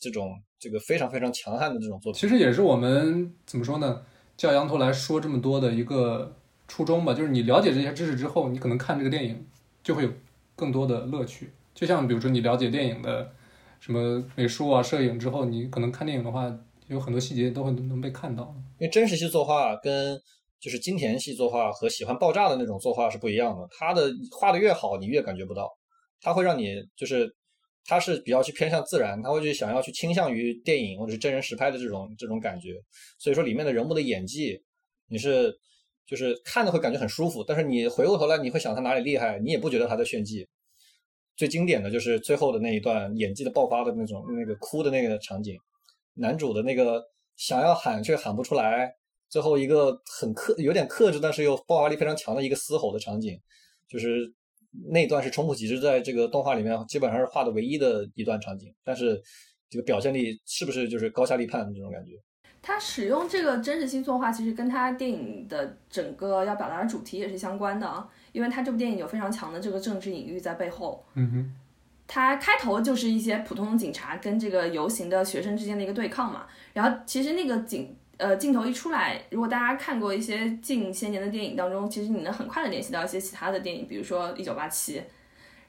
[0.00, 2.20] 这种这个非常非常强悍的这种作品。
[2.20, 4.02] 其实也是我们怎么说呢？
[4.36, 6.36] 叫羊头来说这么多的一个
[6.68, 9.44] 初衷吧，就是你了解这些知识之后，你可能看这个电影
[9.82, 10.10] 就会有
[10.54, 11.50] 更多的乐趣。
[11.74, 13.32] 就像比如说你了解电影的
[13.80, 16.56] 什么美术啊、摄影之后，你可能看电影的话，
[16.86, 18.54] 有很多细节都会能被看到。
[18.78, 20.20] 因为真实系作画跟
[20.64, 25.70] 就是金田系作画和喜欢爆炸的那种作画是不一样的，他的画的越好，你越感觉不到，
[26.22, 27.30] 他会让你就是
[27.84, 32.70] 他是比较去偏向自然，他会去想要去倾向于电影或者是真人实拍的这种这种感觉，
[33.18, 34.58] 所以说里面的人物的演技
[35.06, 35.54] 你是
[36.06, 40.48] 就是看的会感觉很舒服，但是你回过头来你会想他哪里厉害，你也不觉得他在炫技。
[41.36, 45.58] 最经典的就是最后的那一段演技的爆发的那种那个哭的那个场景，
[46.14, 47.02] 男主的那个
[47.36, 48.94] 想要喊却喊不出来，
[49.34, 53.36] 最后一个很克有点克制，但是又爆发力非常强的一个嘶吼的场景，
[53.88, 54.32] 就是
[54.92, 59.20] 那一段是冲破启之在这个动画里面基本上是画的唯一的一段场景，但是
[59.68, 62.12] 这个表现力是不是就是高下立判的这种感觉？
[62.62, 71.04] 他使用这个真实性作画，其实跟他电影的整个要表达的主题也是相关的啊，因为他这部电影有非常强的这个政治隐喻在背后。
[71.14, 71.52] 嗯哼，
[72.06, 76.46] 他开头就是一些普通的警察跟这个游行的学生之间的一个对抗嘛。
[76.72, 84.98] 然后其实那个镜呃镜头一出来，如果大家看过一些近些年的电影当中，其实你能很快的联系到一些其他的电影，比如说《一九八七》，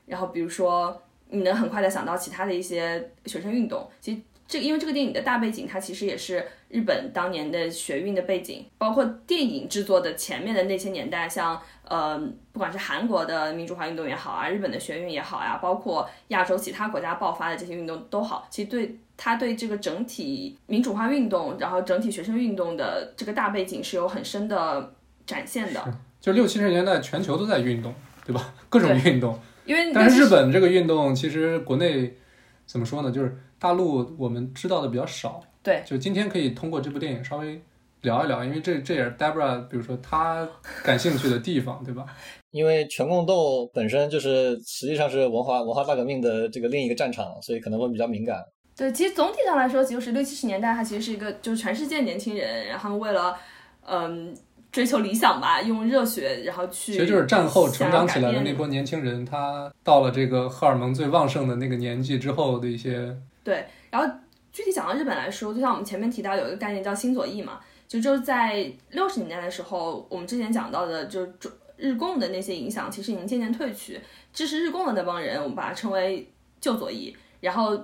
[0.05, 3.89] 然后比如说你能很快的想到其他的一些学生运动。
[3.99, 12.17] 其实这个因为这个电影的大背景，它其实也是日本当年的学运的背景，包括电影制作的前面的那些年代，像呃，
[12.51, 24.93] 不管是韩国的民主化运动也好啊，日本的学运也好呀、包括亚洲其他国家爆发的这些运动都好，其实对它对这个整体民主化运动，然后整体学生运动的这个大背景是有很深的
[25.25, 25.83] 展现的。
[26.21, 27.93] 就六七十年代全球都在运动，
[28.25, 28.53] 对吧？
[28.69, 29.39] 各种运动。
[29.65, 32.15] 因为但是日本这个运动其实国内
[32.66, 33.11] 怎么说呢？
[33.11, 35.43] 就是大陆我们知道的比较少。
[35.63, 37.61] 对，就今天可以通过这部电影稍微
[38.01, 40.47] 聊一聊，因为这这也是 Debra，比如说他
[40.84, 42.05] 感兴趣的地方，对吧？
[42.51, 48.43] 因为全共斗本身就是实际上是文化文化大革命的这个另一个战场，所以可能会比较敏感。
[48.78, 53.36] 对，其实总体上来说，就是六七十年代，它其实是一个就是全世界年轻人，然后为了
[53.88, 54.36] 嗯
[54.76, 64.15] 追求理想吧，用热血然后去，其实就是战后成长起来的那波年轻人，他到了这个荷尔蒙最旺盛的那个年纪之后的一些，对，然后
[64.51, 74.01] 具体讲到日本来说，就像我们前面提到有一个概念叫新左翼嘛，就就是在六十年代的时候，我们之前讲到的，就是中日共的那些影响，其实已经渐渐退去。
[74.34, 77.82] 支持日共的那帮人，我们把它称为旧左翼，然后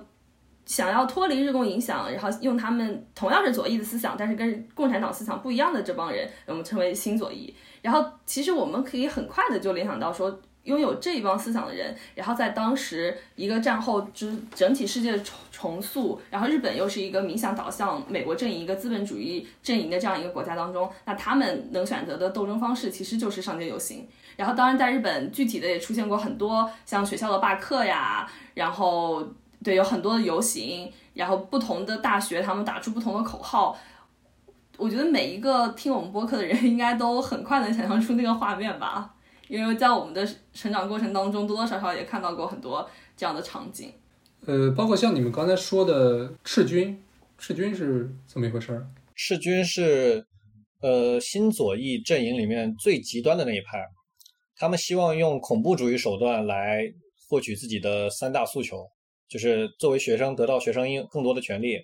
[0.64, 7.54] 想要脱离日共影响，然后用他们同样是左翼的思想，但是跟共产党思想不一样的这帮人，我们称为新左翼。
[7.80, 24.06] 然后其实我们可以很快的就联想到说，拥有这一帮思想的人，然后在当时一个战后之整体世界重重塑，然后日本又是一个冥想导向美国阵营一个资本主义阵营的这样一个国家当中，那他们能选择的斗争方式其实就是上街游行。
[24.36, 29.26] 然后当然在日本具体的也出现过很多像学校的罢课呀，然后
[29.62, 33.76] 对有很多的游行，然后不同的大学他们打出不同的口号。
[34.78, 39.14] 我觉得每一个听我们播客的人应该都很快能想象出那个画面吧，
[39.46, 43.92] 因为在我们的成长过程当中多多少少也看到过很多这样的场景。
[44.46, 47.00] 呃，包括像你们刚才说的赤军，
[47.38, 48.86] 赤军是怎么一回事儿？
[49.14, 50.26] 赤军是
[50.80, 53.86] 呃新左翼阵营里面最极端的那一派，
[54.56, 56.82] 他们希望用恐怖主义手段来
[57.28, 58.84] 获取自己的三大诉求，
[59.32, 61.78] 就是作为学生得到学生应更多的权利，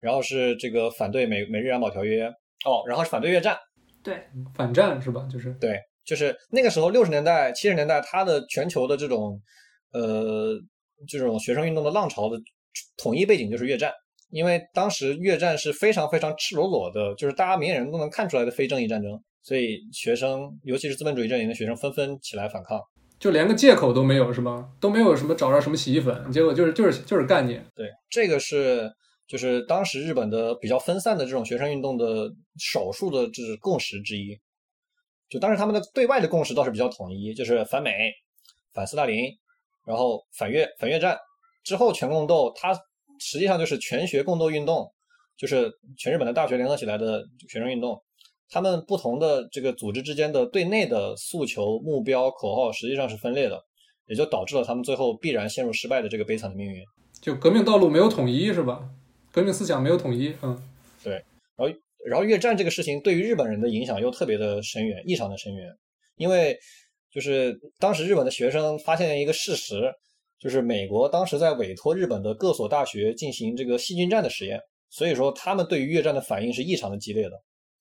[0.00, 2.26] 然后是这个反对美美日安保条约
[2.66, 3.56] 哦，然后是反对越战，
[4.04, 4.22] 对
[4.54, 5.26] 反战是吧？
[5.32, 9.40] 就是对，就是那个时候六十年代、七十年代，它的全球的这种
[9.94, 10.60] 呃
[11.08, 12.38] 这种学生运动的浪潮的
[12.98, 13.90] 统一背景就是越战，
[14.28, 22.78] 因为当时越战是非常非常赤裸裸的，就是大家明眼人都能看出来的非正义战争，所以学生，尤其是资本主义阵营的学生纷纷起来反抗。
[23.20, 24.72] 就连个借口都没有是吗？
[24.80, 27.60] 都没有什么找着什么洗衣粉，结果就是就是就是干你。
[27.76, 28.90] 对，这个是
[29.28, 34.36] 就是当时日本的比较分散的这种学生运动的少数的就是共识之一。
[35.28, 37.92] 就当时他们的对外的共识倒是比较统一，就是反美、
[38.72, 39.26] 反斯大林，
[39.86, 41.16] 然后反越、反越战。
[41.62, 42.74] 之后全共斗，它
[43.20, 44.90] 实际上就是全学共斗运动，
[45.36, 48.02] 就是全日本的大学联合起来的学生运动。
[48.50, 53.58] 他们不同的这个组织之间的对内的诉求、目标、口号实际上是分裂的，
[54.06, 56.82] 也就导致了他们最后必然陷入失败的这个悲惨的命运。
[57.20, 58.80] 就革命道路没有统一是吧？
[59.30, 60.60] 革命思想没有统一，嗯，
[61.04, 61.22] 对
[62.04, 65.68] 然后越战这个事情对于日本人的影响又特别的深远，异常的深远，
[66.16, 66.58] 因为
[67.12, 69.92] 就是当时日本的学生发现一个事实，
[70.40, 77.32] 就是美国当时在委托日本的各所大学进行这个细菌战的实验，所以说他们对于越战的反应是异常的激烈的。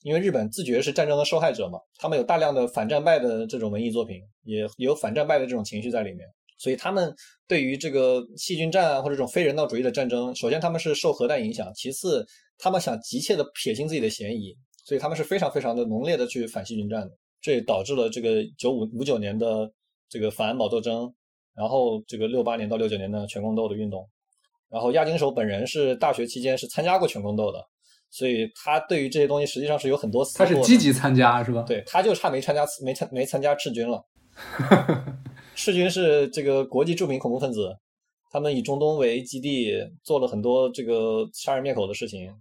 [0.04, 6.26] 因为日本自觉是战争的受害者嘛，他们有大量的反战败的这种文艺作品，也有反战败的这种情绪在里面，
[6.58, 7.14] 所以他们
[7.48, 12.26] 对于这个细菌战啊或者这种非人道主义的战争，首先他们是受核弹影响，其次
[12.58, 19.70] 他们想急切的撇清自己的嫌疑，所以他们是非常非常的浓烈的去反细菌战的，这也导致了这个九五五九年的
[20.08, 21.14] 这个反安保斗争，
[21.54, 24.08] 然后这个六八年到六九年的全共斗的运动，
[24.70, 27.68] 然后亚金守本人是大学期间是参加过全共斗的。
[28.12, 31.64] 所以他对于这些东西实际上是有很多思他是积极参加是吧？
[31.68, 34.04] 对，他就差没参加没参没参加赤军了。
[35.56, 37.76] 赤军是这个国际著名恐怖分子，
[38.32, 42.34] 他们以中东为基地，做了很多这个杀人灭口的事情，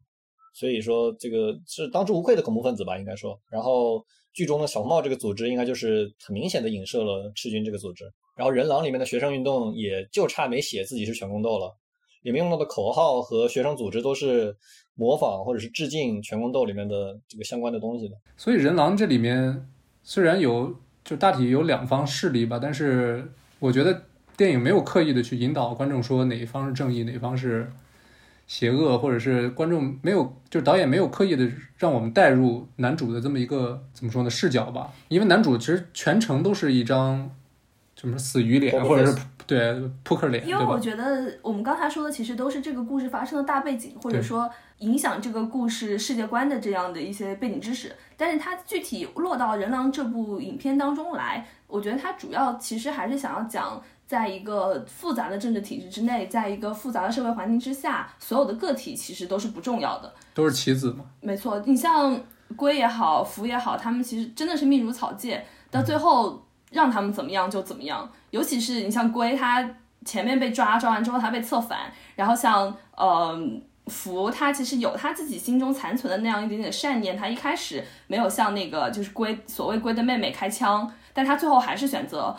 [0.54, 3.38] 所以说这个是当之无愧的恐怖分子吧，应该说。
[3.50, 8.04] 然后剧中的小红帽这个组织，应该就是很明显的影射了赤军这个组织。
[8.36, 11.76] 然后人狼里面的学生运动，也就差没写自己是全宫斗了。
[12.22, 14.56] 里面用到的口号和学生组织都是
[14.94, 18.16] 模仿或者是致敬全宫斗里面的这个相关的东西的。
[18.36, 19.68] 所以人狼这里面
[20.02, 24.02] 虽然有就大体有两方势力吧，但是我觉得
[24.36, 27.70] 电影没有刻意的去引导观众说哪一方是正义，哪一方是
[28.46, 37.30] 邪恶，或者是观众没有就导演没有刻意的让我们带入男主的这么一个怎么说呢视角吧，因为男主其实全程都是一张
[37.94, 40.78] 怎么说死鱼脸，或者是对扑克脸，因为我？
[40.78, 44.48] 觉得我们刚才说的其实都是这个故事发生的大背景，或者说
[44.80, 47.90] 影响这个故事世界观的这样的一些背景知识。
[48.16, 60.12] 但是它具体落到《人狼》这部影片当中来，我觉得它主要其实还是想要讲，在一个复杂的政治体制之内，在一个复杂的社会环境之下，所有的个体其实都是不重要的。
[60.34, 62.20] 都是棋子嘛，没错，你像
[62.54, 68.10] 龟也好，福也好，他们其实真的是命如草芥，到最后让他们怎么样就怎么样。
[68.30, 69.68] 尤其是你像龟，他
[70.04, 73.38] 前面被抓，抓完之后他被策反，然后像呃
[73.86, 82.36] 福，他其实有他自己心中残存的那样一点点善念，他一开始没有向那个就是龟所谓龟的妹妹开枪，但他最后还是选择。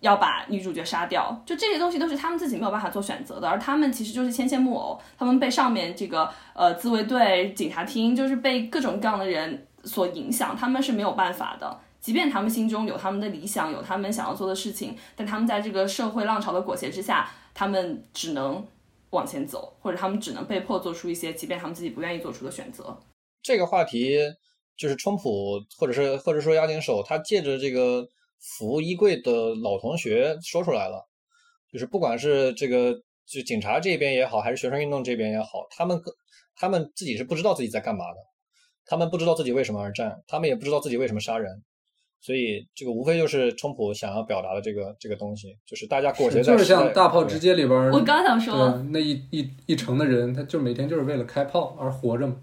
[0.00, 11.78] 要把女主角杀掉，就这些东西都是他们自己没有办法做选择的，而他们其实就是牵线木偶，他们被上面这个呃自卫队、警察厅，就是被各种各样的人所影响，他们是没有办法的。
[12.00, 18.66] 即便他们心中有他们的理想，有他们想要做的事情，但他们在这个社会浪潮的裹挟之下，他们只能
[19.10, 22.98] 往前走，或者他们只能被迫做出一些即便他们自己不愿意做出的选择。
[23.42, 24.18] 这个话题
[24.76, 31.06] 就是川普或者是或者说押井守，他借着这个服衣柜的老同学说出来了，
[31.70, 32.94] 就是不管是这个
[33.26, 36.10] 就警察这边也好，还是学生运动这边也好，他们各
[36.56, 38.16] 他们自己是不知道自己在干嘛的，
[38.86, 41.62] 他们不知道自己为什么而战，他们也不知道自己为什么杀人。
[42.20, 52.36] 所以这个无非就是冲普想要表达的这个这个东西，就是大家裹挟在就是像大炮对直接里边儿，我刚想说，那一一一城的人，他就每天就是为了开炮而活着嘛。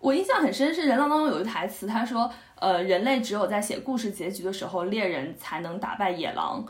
[0.00, 6.64] 我印象很深是《人狼》当中有一台词，他说：“呃，人类只有在写故事结局的时候，猎人才能打败野狼。”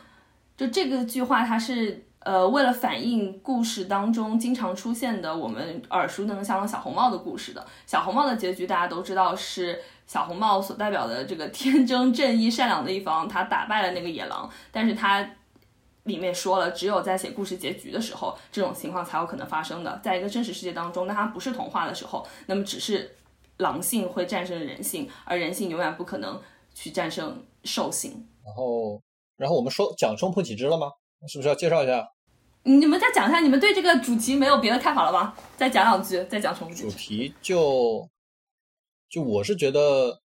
[0.57, 7.67] 就这个句话，它是呃为了反映故事当中经常出现的我们耳熟能详的小红帽的故事的。
[7.87, 9.79] 小红帽的结局大家都知道是
[10.09, 15.25] 小红帽所代表的这个天真正义、善良的一方，他打败了那个野狼，但是他。
[16.05, 20.01] 里面说了，只有在写故事结局的时候，这种情况才有可能发生的。
[20.03, 23.15] 在一个真实世界当中，那它不是童话的时候，那么只是
[23.59, 26.41] 狼性会战胜人性，而人性永远不可能
[26.75, 28.27] 去战胜兽性。
[28.43, 28.99] 然后，
[29.37, 30.91] 然后我们说讲冲破几只了吗？
[31.29, 32.09] 是不是要介绍一下
[32.63, 35.37] 你们再讲一下，你们对这个主题没有别的看法了吧？
[35.59, 36.97] 再讲两句，再讲重复主几句。
[36.97, 38.09] 题就？
[39.09, 40.21] 就我是觉得，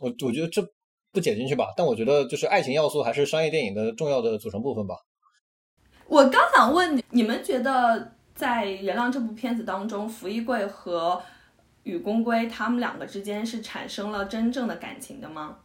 [0.00, 0.62] 我我觉得这
[1.12, 4.96] 不剪进去吧，但我觉得就是爱情要素还是商业电影的重要的组成部分吧。
[6.06, 11.20] 我刚想问你，你们觉得在《人狼》这部片子当中，福一贵和
[11.82, 15.58] 雨宫龟他们两个之间是产生了真正的感情的吗？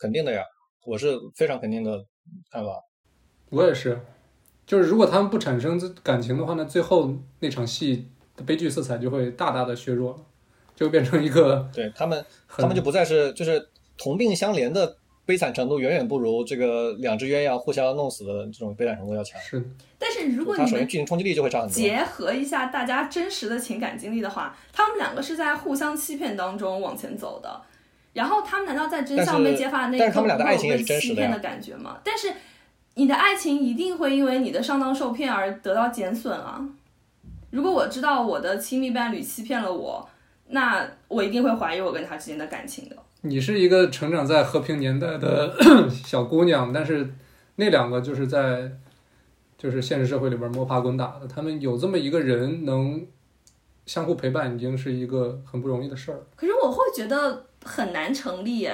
[0.00, 0.42] 肯定的呀，
[0.84, 2.04] 我是非常肯定的
[2.50, 2.70] 看法。
[3.50, 4.00] 我也是，
[4.66, 10.18] 就是如果他们不产生感情的话那，最后那场戏的悲剧色彩就会大大的削弱了，
[10.78, 19.40] 就变成一个 对他们，他们就不再是就是同病相怜的悲惨程度，远远不如这个两只鸳鸯互相弄死的这种悲惨程度要强。
[19.40, 19.60] 是
[19.98, 21.74] 但是如果你首先剧情冲击力就会差很多。
[21.74, 27.60] 结合一下大家真实的情感经历的话，他们两个是在互相欺骗当中往前走的。
[28.12, 31.98] 然后他们难道在真相被揭发的那一刻但是他们俩的不会有爱情也是被真实欺骗的感觉吗？
[32.04, 32.32] 但是
[32.94, 36.60] 你的爱情一定会因为你的上当受骗而得到减损啊！
[37.50, 40.08] 如果我知道我的亲密伴侣欺骗了我，
[40.48, 42.96] 那我一定会怀疑我跟他之间的感情的。
[43.22, 45.54] 你是一个成长在和平年代的
[45.90, 47.12] 小姑娘，但是
[47.56, 48.70] 那两个就是在
[49.56, 53.04] 就是现实社会里边摸爬滚打的，他们有这么一个人能
[53.86, 56.20] 相互陪伴，已经是一个很不容易的事儿。
[56.36, 58.68] 可是我会觉得很难成立，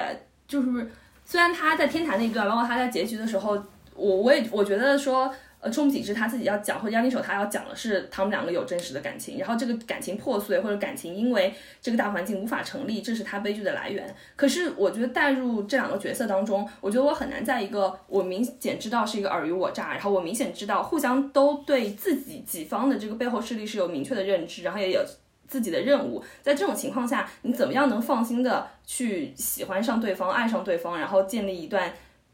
[0.47, 0.91] 就是
[1.25, 3.57] 虽然他在天台那一段，包括他在结局的时候，
[3.95, 5.33] 我我也我觉得说，
[5.65, 11.51] 呃，冲体制他自己要讲，或者押金手他要讲的是他们两个有真实的感情，然后这个感情破碎或者感情因为
[11.81, 14.15] 这个大环境无法成立，这是他悲剧的来源。
[14.35, 25.03] 可是我觉得带入这两个角色当中，我觉得我很难在一个我明显知道是一个尔虞我诈，然后我明显知道互相都对自己己方的这个背后势力是有明确的认知，然后也有
[25.47, 26.23] 自己的任务。
[26.43, 31.91] 在这种情况下，你怎么样能放心的去喜欢上对方、爱上对方，然后建立一段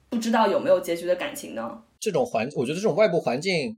[0.10, 1.82] 不知道有没有结局的感情呢？
[2.02, 3.78] 这种环，我觉得这种外部环境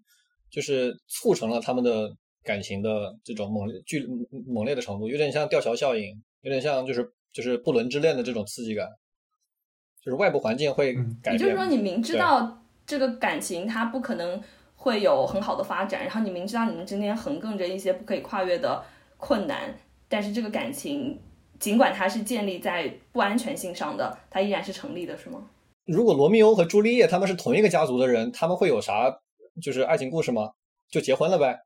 [0.50, 2.10] 就是促成了他们的
[2.42, 4.08] 感情的这种猛烈、剧
[4.48, 8.88] 猛烈的程度，有点像吊桥效应，有点像就是就是不伦之恋的这种刺激感，
[10.02, 11.34] 就是外部环境会嗯改变。
[11.34, 14.42] 也就是说，你明知道这个感情它不可能
[14.76, 18.84] 会有很好的发展，然后你明知道你们之间横亘着一些不可以跨越的
[19.18, 21.20] 困难，但是这个感情
[21.60, 25.50] 尽管它是建立在不安全性上的，它依然是成立的，是吗？
[25.86, 29.14] 如果罗密欧和朱丽叶他们是同一个家族的人，他们会有啥
[29.62, 30.52] 就是爱情故事吗？
[30.90, 31.60] 就结婚了呗，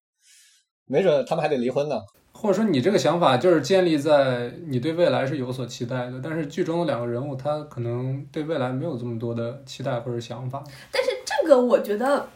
[0.85, 2.01] 没准他们还得离婚呢。
[2.31, 10.63] 或者说你这个想法就是建立在你对未来是有所期待的，但是剧中的两个人物他可能对未来没有这么多的期待或者想法。
[10.91, 12.27] 但是这个我觉得，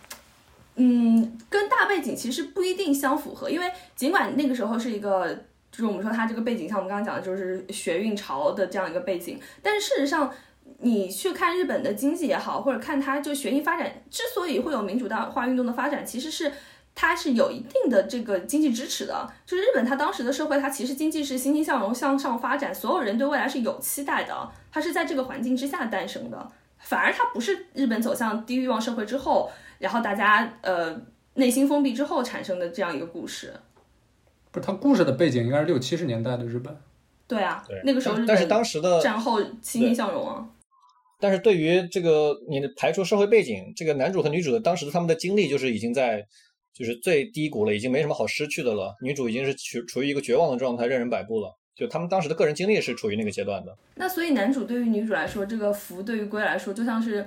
[0.76, 5.34] 嗯，跟大背景其实不一定相符合，因为尽管那个时候是一个，
[5.72, 10.32] 就是我们说他这个背景，像我们刚刚讲的，就是学运潮的这样一个背景，但是事实上。
[10.82, 16.52] 你去看日本的经济也好，或者看它就学艺发展，之所以会有民主化运动的发展，其实是
[16.96, 19.32] 它是有一定的这个经济支持的。
[19.46, 26.52] 就是日本它当时的社会，它其实经济是欣欣向荣向上发展，所有人对未来是有期待的，它是在这个环境之下诞生的。
[26.80, 31.00] 反而它不是日本走向低欲望社会之后，然后大家呃
[31.36, 33.54] 内心封闭之后产生的这样一个故事。
[34.50, 36.76] 不是，它故事的背景应该是六七十年代的日本。
[37.28, 40.44] 对啊，对，那个时候日但但是本当时的战后欣欣向荣啊。
[41.22, 46.26] 但是对于这个你的排除社会背景，这个男主和女主的当时他们的经历就是已经在
[46.74, 48.96] 就是最低谷了，已经没什么好失去的了。
[49.02, 51.56] 女主已经是处处于一个绝望的状态，任人摆布了。
[51.74, 53.76] 就他们当时的个人经历是处于那个阶段的。
[53.96, 57.26] 那所以男主对于女主来说，这个福对于龟来说，就像是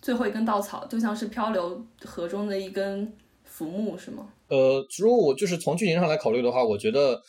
[0.00, 3.12] 最后一根稻草，就像是漂流河中的一根
[3.44, 4.28] 浮木，是吗？
[4.48, 7.20] 呃，如果我就是从剧情上来考虑的话，我觉得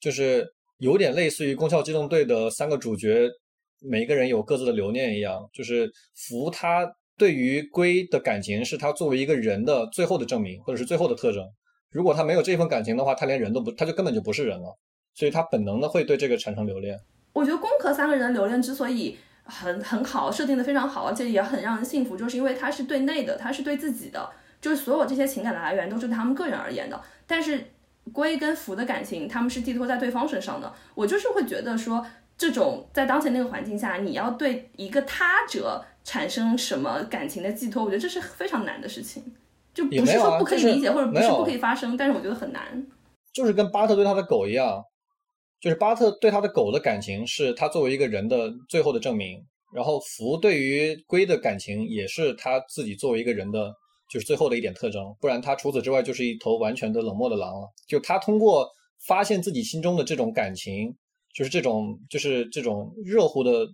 [0.00, 0.46] 就是
[0.78, 3.28] 有点类似于《宫壳机动队》的三个主角，
[3.80, 5.48] 每一个人有各自的留念一样。
[5.52, 11.44] 就是福他对于龟的感情是他作为一个人的最后的证明，或者是最后的特征。
[11.90, 14.76] 如果他没有这份感情的话，他连人都不，他就根本就不是人了。
[15.14, 16.98] 所以他本能的会对这个产生留恋。
[17.32, 24.28] 我觉得宫壳三个人的留恋之所以很很好，设定的非常好，而且也很让人信服，就是因为他是对内的，他是对自己的，
[24.60, 27.00] 就是所有这些情感的来源都是他们个人而言的。
[27.28, 27.64] 但是
[28.12, 30.72] 龟跟福的感情，他们是寄托在对方身上的。
[30.96, 32.04] 我就是会觉得说，
[32.36, 39.22] 这种在当前那个环境下，你要对一个他者产生什么感情的寄托，我觉得这是非常难的事情。
[39.72, 42.86] 就不是说不可以就是理解，或者不是不可以发生，但是我觉得很难。
[43.32, 44.80] 就是跟巴特对他的狗一样，
[45.60, 53.74] 就是巴特对他的狗的感情是他作为一个人的最后的证明，然后福对于龟的感情也是他自己作为一个人的，
[54.08, 57.68] 就是最后的一点特征，不然他除此之外就是一头完全的冷漠的狼了。
[57.88, 58.68] 就他通过
[59.08, 60.94] 发现自己心中的这种感情，
[61.34, 63.66] 就是这种就是这种热乎的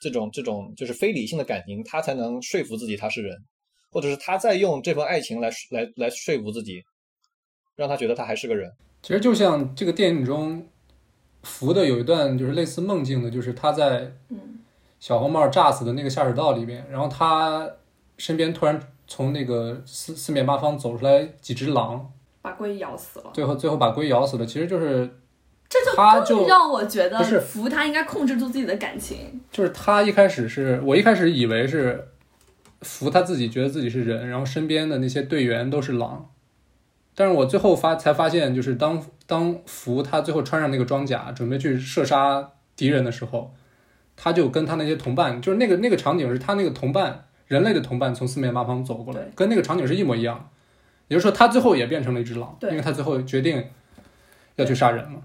[0.00, 3.36] 这种这种就是非理性的感情，他才能说服自己他是人，
[3.90, 6.82] 或者是他在用这份爱情来来来说服自己，
[7.74, 8.72] 让他觉得他还是个人。
[9.02, 10.66] 其实就像这个电影中，
[11.42, 14.60] 福的有一段就是类似梦境的，就是他在嗯
[15.00, 17.70] 小红帽炸死的那个下水道里面，然后他
[18.16, 24.46] 身边突然从那个四四面八方走出来几只狼，把龟咬死了，最后最后把龟咬死了。
[24.46, 25.18] 其实就是
[25.68, 29.40] 这就更他就让我觉得不是福他应该控制住自己的感情。
[29.50, 32.08] 就是他一开始是我一开始以为是
[32.82, 36.30] 福他自己觉得自己是人，然后身边的那些队员都是狼，
[37.14, 43.54] 但是我最后发才发现，就是当当福他最后穿上那个装甲准备去射杀敌人的时候，
[44.16, 50.50] 他就跟他那些同伴，就是那个那个场景是他那个同伴人类的同伴从四面八方走过来，跟那个场景是一模一样。
[51.08, 53.62] 也就是说，他最后也变成了一只狼，对因为他最后决定
[54.56, 55.20] 要去杀人了。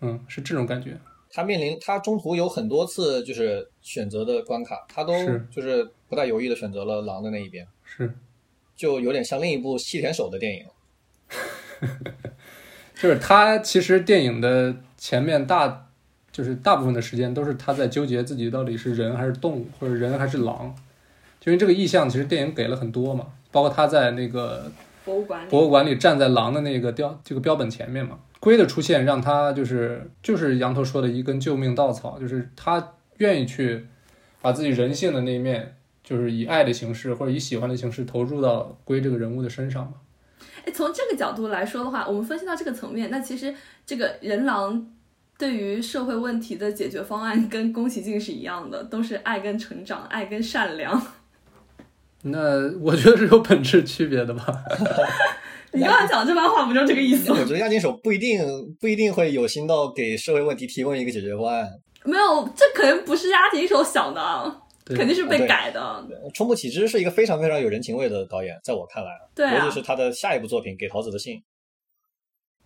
[0.00, 0.96] 嗯，是这种感觉。
[1.30, 8.10] 他面临他中途有很多次就是选择的关卡，他都是就是不带犹豫的选择了狼的那一边，是，
[8.74, 10.64] 就有点像另一部细田守的电影。
[12.94, 15.90] 就是他其实电影的前面大，
[16.32, 20.74] 就是大部分的时间都是他在纠结自己到底是人还是动物，或者人还是狼。
[21.38, 24.72] 就因为这个意象，其实电影给了很多嘛，包括他在那个
[25.04, 28.18] 博物馆里，博物馆里站在狼的那个雕这个标本前面嘛。
[28.40, 33.86] 龟的出现让他就是就是羊头说的一根救命稻草，就是他愿意去
[34.40, 39.94] 把自己人性的那一面，就是以爱的形式或者以喜欢的形式投入到龟这个人物的身上嘛。
[40.64, 43.52] 哎，从这个角度来说的话，我们分析到这个层面，那其实
[43.84, 44.86] 这个人狼
[45.36, 51.00] 对于社会问题的解决方案跟宫崎骏是一样的，都是爱跟成长，爱跟善良。
[52.22, 54.44] 那我觉得是有本质区别的吧。
[55.74, 57.36] 你刚才讲这番话不就这个意思吗？
[57.40, 58.40] 我觉得押井守不一定
[58.80, 61.68] 不一定会有心到给社会问题提供一个解决方案。
[62.04, 64.96] 没有，这可能不是押井守想的，对。
[64.96, 66.06] 肯定是被改的。
[66.32, 69.64] 冲部启之是一个非常非常有人情味的导演，在我看来，对啊。
[69.64, 71.36] 尤其是他的下一部作品《给桃子的信》，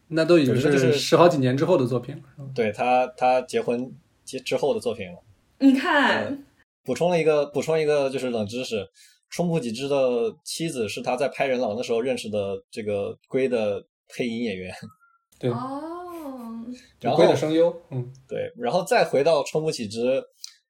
[0.08, 2.22] 那都已经就是就是十好几年之后的作品了，
[2.54, 3.90] 对他他结婚
[4.24, 5.18] 结之后的作品了。
[5.58, 6.44] 你看，
[6.84, 8.86] 补充了一个补充一个就是冷知识，
[9.32, 9.96] 冲浦启之的
[10.44, 14.72] 妻子是他在拍《人狼》的时候认识的这个龟的配音演员。
[15.40, 16.64] 对，哦，
[17.00, 20.22] 然后龟的声优，嗯，对，然后再回到冲浦启之，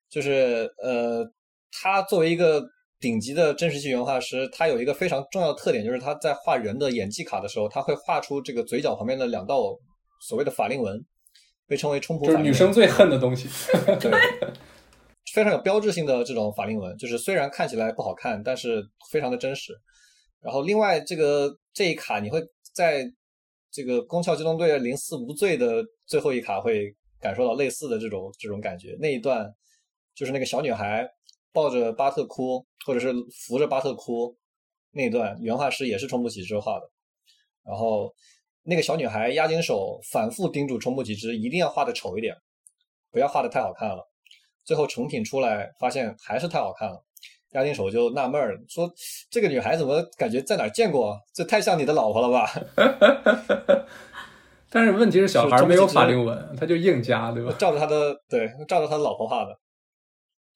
[0.08, 1.22] 就是呃，
[1.82, 2.64] 他作为一个
[2.98, 9.60] 顶级的真实系原画师，他有一个非常重要的特点，就是他在画人的演技卡的时候，他会画出这个嘴角旁边的两道
[10.26, 11.04] 所谓的法令纹，
[11.66, 12.38] 被称为冲浦就是。
[12.38, 13.48] 女生最恨的东西。
[14.00, 14.10] 对，
[15.32, 19.72] 非常有标志性的这种法令纹，就是虽然看起来不好看，但是非常的真实。
[20.40, 22.42] 然后另外这个这一卡你会
[22.74, 23.04] 在
[23.70, 28.94] 这个《宫壳机动队零四无罪》的最后一卡会感受到类似的这种这种感觉。
[29.00, 29.50] 那一段
[30.14, 31.08] 就是那个小女孩
[31.52, 33.10] 抱着巴特哭，或者是
[33.46, 34.36] 扶着巴特哭
[34.90, 36.90] 那一段，原画师也是冲部启之画的。
[37.64, 38.12] 然后
[38.64, 42.36] 那个小女孩押井守反复叮嘱冲部启之一定要画的丑一点，
[43.10, 44.11] 不要画的太好看了。
[44.64, 47.02] 最后成品出来，发现还是太好看了。
[47.52, 48.90] 押金手就纳闷儿，说
[49.30, 51.18] ：“这个女孩怎么感觉在哪儿见过？
[51.34, 53.86] 这太像你的老婆了吧
[54.70, 57.54] 但是问题是，小孩没有法令纹，他就硬加，对？”吧？
[57.58, 59.54] 照着他的对，照着他的老婆画的。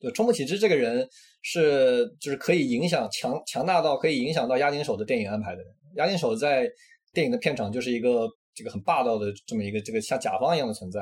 [0.01, 1.07] 对，冲部启之这个人
[1.43, 5.67] 是就是可以影响强强大到可以影响到押金手的电影安排的人。
[5.97, 6.67] 押金手在
[7.13, 11.01] 电影的片场就是一个这个很霸道的这么一个这个像甲方一样的存在，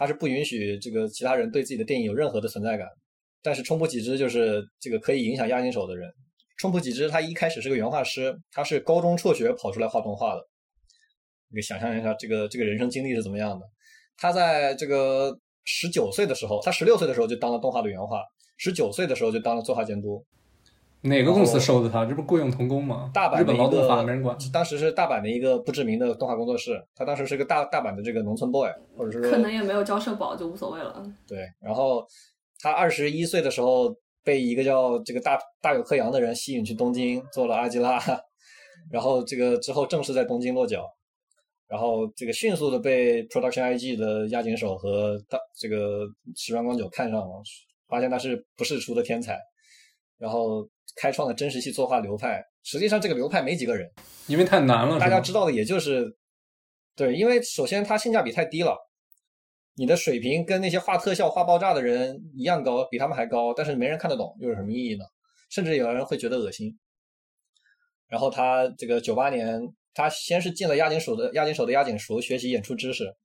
[0.00, 2.88] 他是不允许这个其他人对自己的电影有任何的存在感。
[3.42, 6.10] 但是冲部启之就是这个可以影响押金手的人。
[6.56, 10.40] 冲部启之他一开始是个原画师，他是高中辍学跑出来画动画的。
[11.54, 13.66] 你想象一下这个这个人生经历是怎么样的。
[14.16, 18.22] 他在这个十九岁的时候，他十六岁的时候就当了动画的原画，
[18.56, 20.24] 十九岁的时候就当了作画监督。
[21.02, 22.04] 哪个公司收的他？
[22.04, 23.10] 这不雇佣童工吗？
[23.14, 24.36] 大阪的日本劳动法没人管。
[24.52, 31.02] 当时是大阪的一个不知名的动画工作室，他当时是个大大阪的这个农村 boy，或者是说可能也没有交社保，就无所谓了。
[31.26, 32.06] 对，然后
[32.58, 37.98] 他二十一岁的时候被一个叫这个大大有克洋的人吸引去东京做了阿基拉，
[38.92, 40.84] 然后这个之后正式在东京落脚，
[41.66, 47.42] 然后这个迅速的被 Production IG 的押井守和大这个石川光久看上了，
[47.88, 49.38] 发现他是不世出的天才，
[50.18, 52.42] 然后开创了真实系作画流派。
[52.62, 53.90] 实际上这个流派没几个人，
[54.26, 56.14] 因为太难了，大家知道的也就是，
[56.94, 58.76] 对，因为首先它性价比太低了，
[59.76, 65.04] 你的水平跟那些画特效、画爆炸的人一样高，比他们还高，但是没人看得懂，又有什么意义呢？
[65.48, 66.78] 甚至有人会觉得恶心。
[68.08, 69.60] 然后他这个九八年，
[69.94, 73.16] 他先是进了押井守的押井守的押井塾学习演出知识，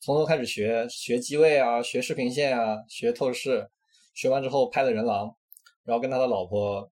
[0.00, 3.70] 从头开始学学机位啊，学视频线啊，学透视，
[4.14, 5.36] 学完之后拍了人狼，
[5.84, 6.90] 然后跟他的老婆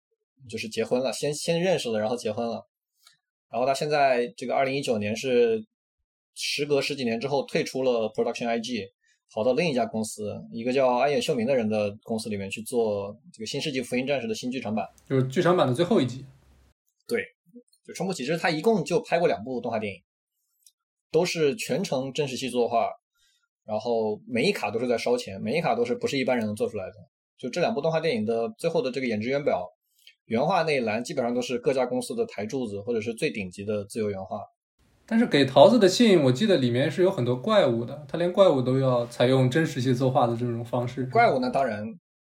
[0.49, 2.65] 就是结婚了，先先认识了，然后结婚了。
[3.49, 5.63] 然后他现在这个二零一九年是
[6.33, 8.89] 时隔十几年之后退出了 Production IG，
[9.33, 14.85] 跑到另一家公司，一个叫安野秀明的人的公司里面去做这个《新世纪福音战士》的新剧场版。
[15.07, 16.25] 就是剧场版的最后一集。
[17.07, 17.23] 对
[17.85, 20.01] 就冲浦启之，他一共就拍过两部动画电影，
[21.11, 22.89] 都是全程真实系作画，
[23.63, 26.93] 然后每一卡都是在烧钱，每一卡都是不是一般人能做出来的。
[27.37, 29.65] 就这两部动画电影的最后的这个演职员表，
[30.25, 34.39] 原画那一栏基本上都是各家公司的台柱子或者是最顶级的自由原画。
[35.07, 41.05] 但是给桃子的信，我记得里面是有很多怪物的，他连怪物都要采用真实系作画的这种方式。
[41.05, 41.85] 怪物呢，当然，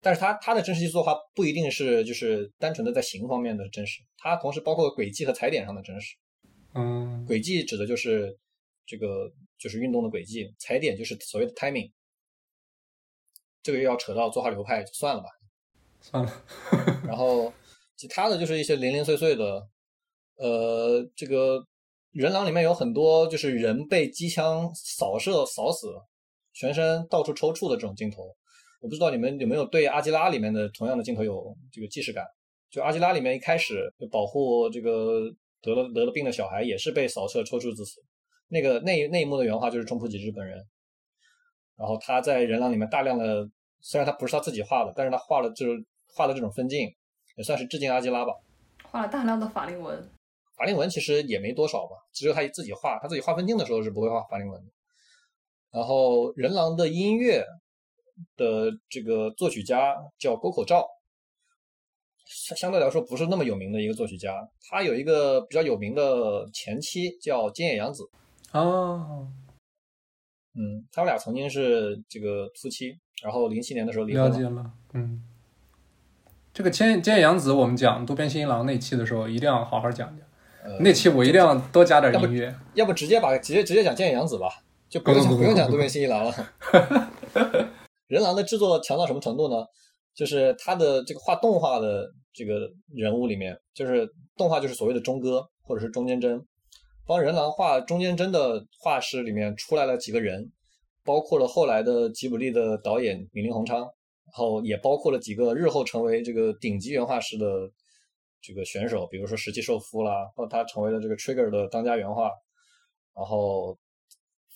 [0.00, 6.14] 但是他他的真实系作画不一定是就是单纯的在形方面的真实，它同时包括轨迹和踩点上的真实。
[6.74, 8.38] 嗯，轨迹指的就是
[8.86, 9.28] 这个
[9.58, 11.90] 就是运动的轨迹，踩点就是所谓的 timing。
[13.64, 15.28] 这个又要扯到作画流派，就算了吧。
[16.00, 16.32] 算了，
[17.04, 17.52] 然后
[18.00, 19.68] 其他的就是一些零零碎碎的，
[20.36, 21.62] 呃，这个
[22.12, 25.92] 人狼里面有很多就是人被机枪扫射扫死，
[26.54, 28.22] 全身到处抽搐的这种镜头。
[28.80, 32.24] 我不知道你们有没有对阿基拉里面的同样的镜头有这个既视感？
[32.70, 35.30] 就阿基拉里面一开始就保护这个
[35.60, 38.00] 得了得了病的小孩，也是被扫射抽搐致死。
[38.48, 40.56] 那个那那一幕的原话就是中浦吉日本人，
[41.76, 43.46] 然后他在人狼里面大量的，
[43.82, 46.88] 虽然他不是他自己画的，但是他画了就是画的这种分镜，
[47.40, 48.34] 也算是致敬阿基拉吧。
[48.84, 50.06] 画了大量的法令纹，
[50.58, 54.70] 法令纹其实也没多少吧，只有他自己画，他自己画分镜的时候是不会画法令纹的。
[55.70, 57.42] 然后人狼的音乐
[58.36, 60.86] 的这个作曲家叫沟口照，
[62.26, 68.02] 相相对来说不是那么有名的一个作曲家，他有一个比较有名的前妻叫菅野洋子，
[68.52, 69.26] 哦，
[70.54, 74.28] 嗯，他们俩曾经是这个夫妻，然后零七年的时候离婚了。
[74.28, 75.24] 了解了，嗯。
[76.52, 80.26] 这个菅菅野洋子，我们讲渡边新一郎那期的时候，一定要好好讲讲。
[80.62, 82.54] 呃那期我一定要多加点音乐。
[82.74, 84.48] 要不直接把直接直接讲菅野洋子吧，
[84.88, 86.34] 就不用不用讲渡边新一郎了。
[88.08, 89.64] 人狼的制作强到什么程度呢？
[90.12, 96.44] 就是他的这个画动画的这个人物里面，就是动画就是所谓的中哥或者是中间帧，
[97.06, 100.50] 帮人狼画中间帧的画师里面出来了几个人，
[101.04, 103.88] 包括了后来的吉卜力的导演米林宏昌，然
[104.32, 107.70] 后也包括了几个日后成为这个顶级原画师的
[108.40, 112.30] 这个选手，比如说石崎寿夫啦，或他成为了这个 Trigger 的当家原画，
[113.14, 113.76] 然后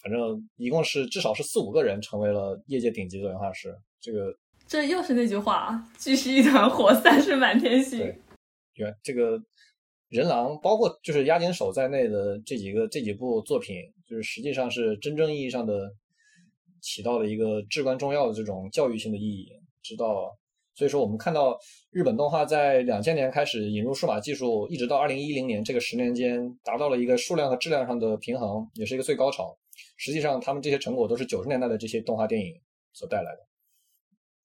[0.02, 3.74] 反正一共是至少是四五个人成为了业界顶级的原画师。
[4.00, 4.34] 这个
[4.66, 8.18] 这又是那句话：聚是一团火，散是满天星对。
[8.74, 9.38] 原这个
[10.08, 13.76] 人狼，包括就是押井守在内的这几个这几部作品，
[14.08, 15.92] 就是实际上是真正意义上的
[16.80, 19.48] 起到了一个至关重要的这种教育性的意义。
[19.84, 20.34] 知道，
[20.74, 21.56] 所以说我们看到
[21.90, 29.56] 日本动画在两千年开始引入数码技术，一直到二零一零年这个十年间，达到了一个数量和质量上的平衡，也是一个最高潮。
[29.96, 32.54] 实际上，他们这些成果都是九十年代的这些动画电影
[32.92, 33.38] 所带来的。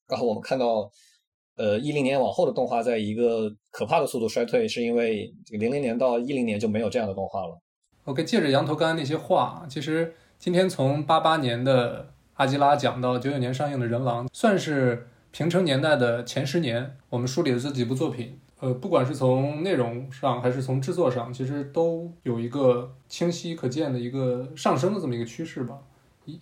[0.07, 0.91] 然后我们看到，
[1.55, 7.59] 呃，一零年往后的动画在一个可怕的速度衰退，是因为零零年到一零年就没有这样的动画了。
[8.05, 15.07] OK，借着羊头刚才那些话，其实今天从八八年的阿基拉讲到九九年上映的人狼，算是
[15.39, 16.97] 平成年代的前十年。
[17.09, 25.79] 我们梳理的这几部作品，呃，不管是从内容上还是从制作上，其实都有一个清晰可见的一个上升的这么一个趋势吧。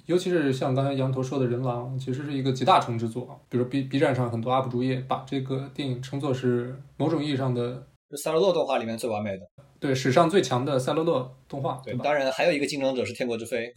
[0.07, 3.39] 尤其是像刚才羊驼说的《人狼》，其实是一个集大成之作。
[3.49, 9.45] 比如 B B 站上很多 UP 主也把这个电影称作是某种意义上的是赛罗洛动画里面最完美的。
[9.79, 12.03] 对史上最强的赛罗洛动画，对，吧？
[12.03, 13.71] 当然还有一个竞争者是《天国之飞》，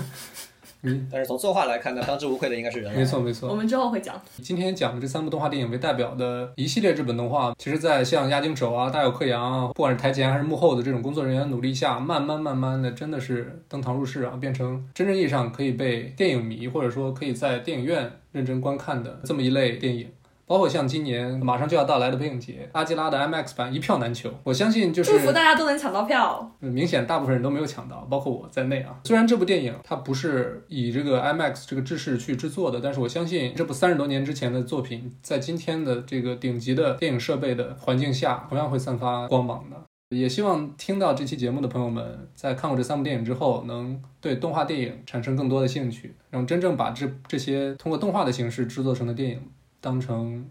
[0.82, 2.98] 嗯，但是从作画来看呢，当之无愧的应该是人狼。
[2.98, 3.48] 没错没错。
[3.48, 4.20] 我们之后会讲。
[4.42, 20.08] 今天讲的这三部动画电影为代表的一系列日本动画，其实，在像押井守啊、大友克洋啊，不管是台前还是幕后的这种工作人员努力下，慢慢慢慢的，真的是登堂入室啊，变成真正意义上可以被电影迷或者说可以在电影院认真观看的这么一类电影。
[20.48, 24.32] 包括像今年马上就要到来的北影节，阿基拉的 IMAX 版一票难求。
[24.42, 26.50] 我相信就是祝福大家都能抢到票。
[26.60, 28.98] 明显大部分人都没有抢到，包括我在内啊。
[29.04, 39.76] 虽然这部电影它不是以这个 IMAX 这个制式去制作的，但是我相信这部三十多年之前的作品，在今天的这个顶级的电影设备的环境下，同样会散发光芒的。
[40.16, 49.42] 也希望听到这期节目的朋友们，在看过这三部电影之后，能对动画电影产生更多的兴趣，然后真正把这这些通过动画的形式制作成的电影，
[49.80, 50.50] 当成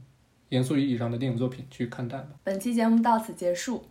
[0.50, 2.28] 严肃意义上的电影作品去看待吧。
[2.44, 3.86] 本期节目到此结束，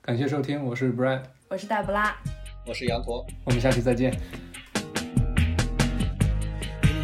[0.00, 2.16] 感谢收听，我是 Brad，我是黛布拉。
[2.66, 3.26] 我是羊驼。
[3.44, 4.18] 我们下期再见。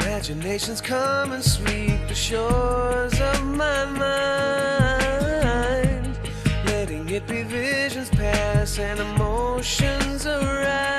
[0.01, 4.97] Imaginations come and sweep the shores of my mind,
[6.66, 10.93] letting it be visions pass and emotions arise.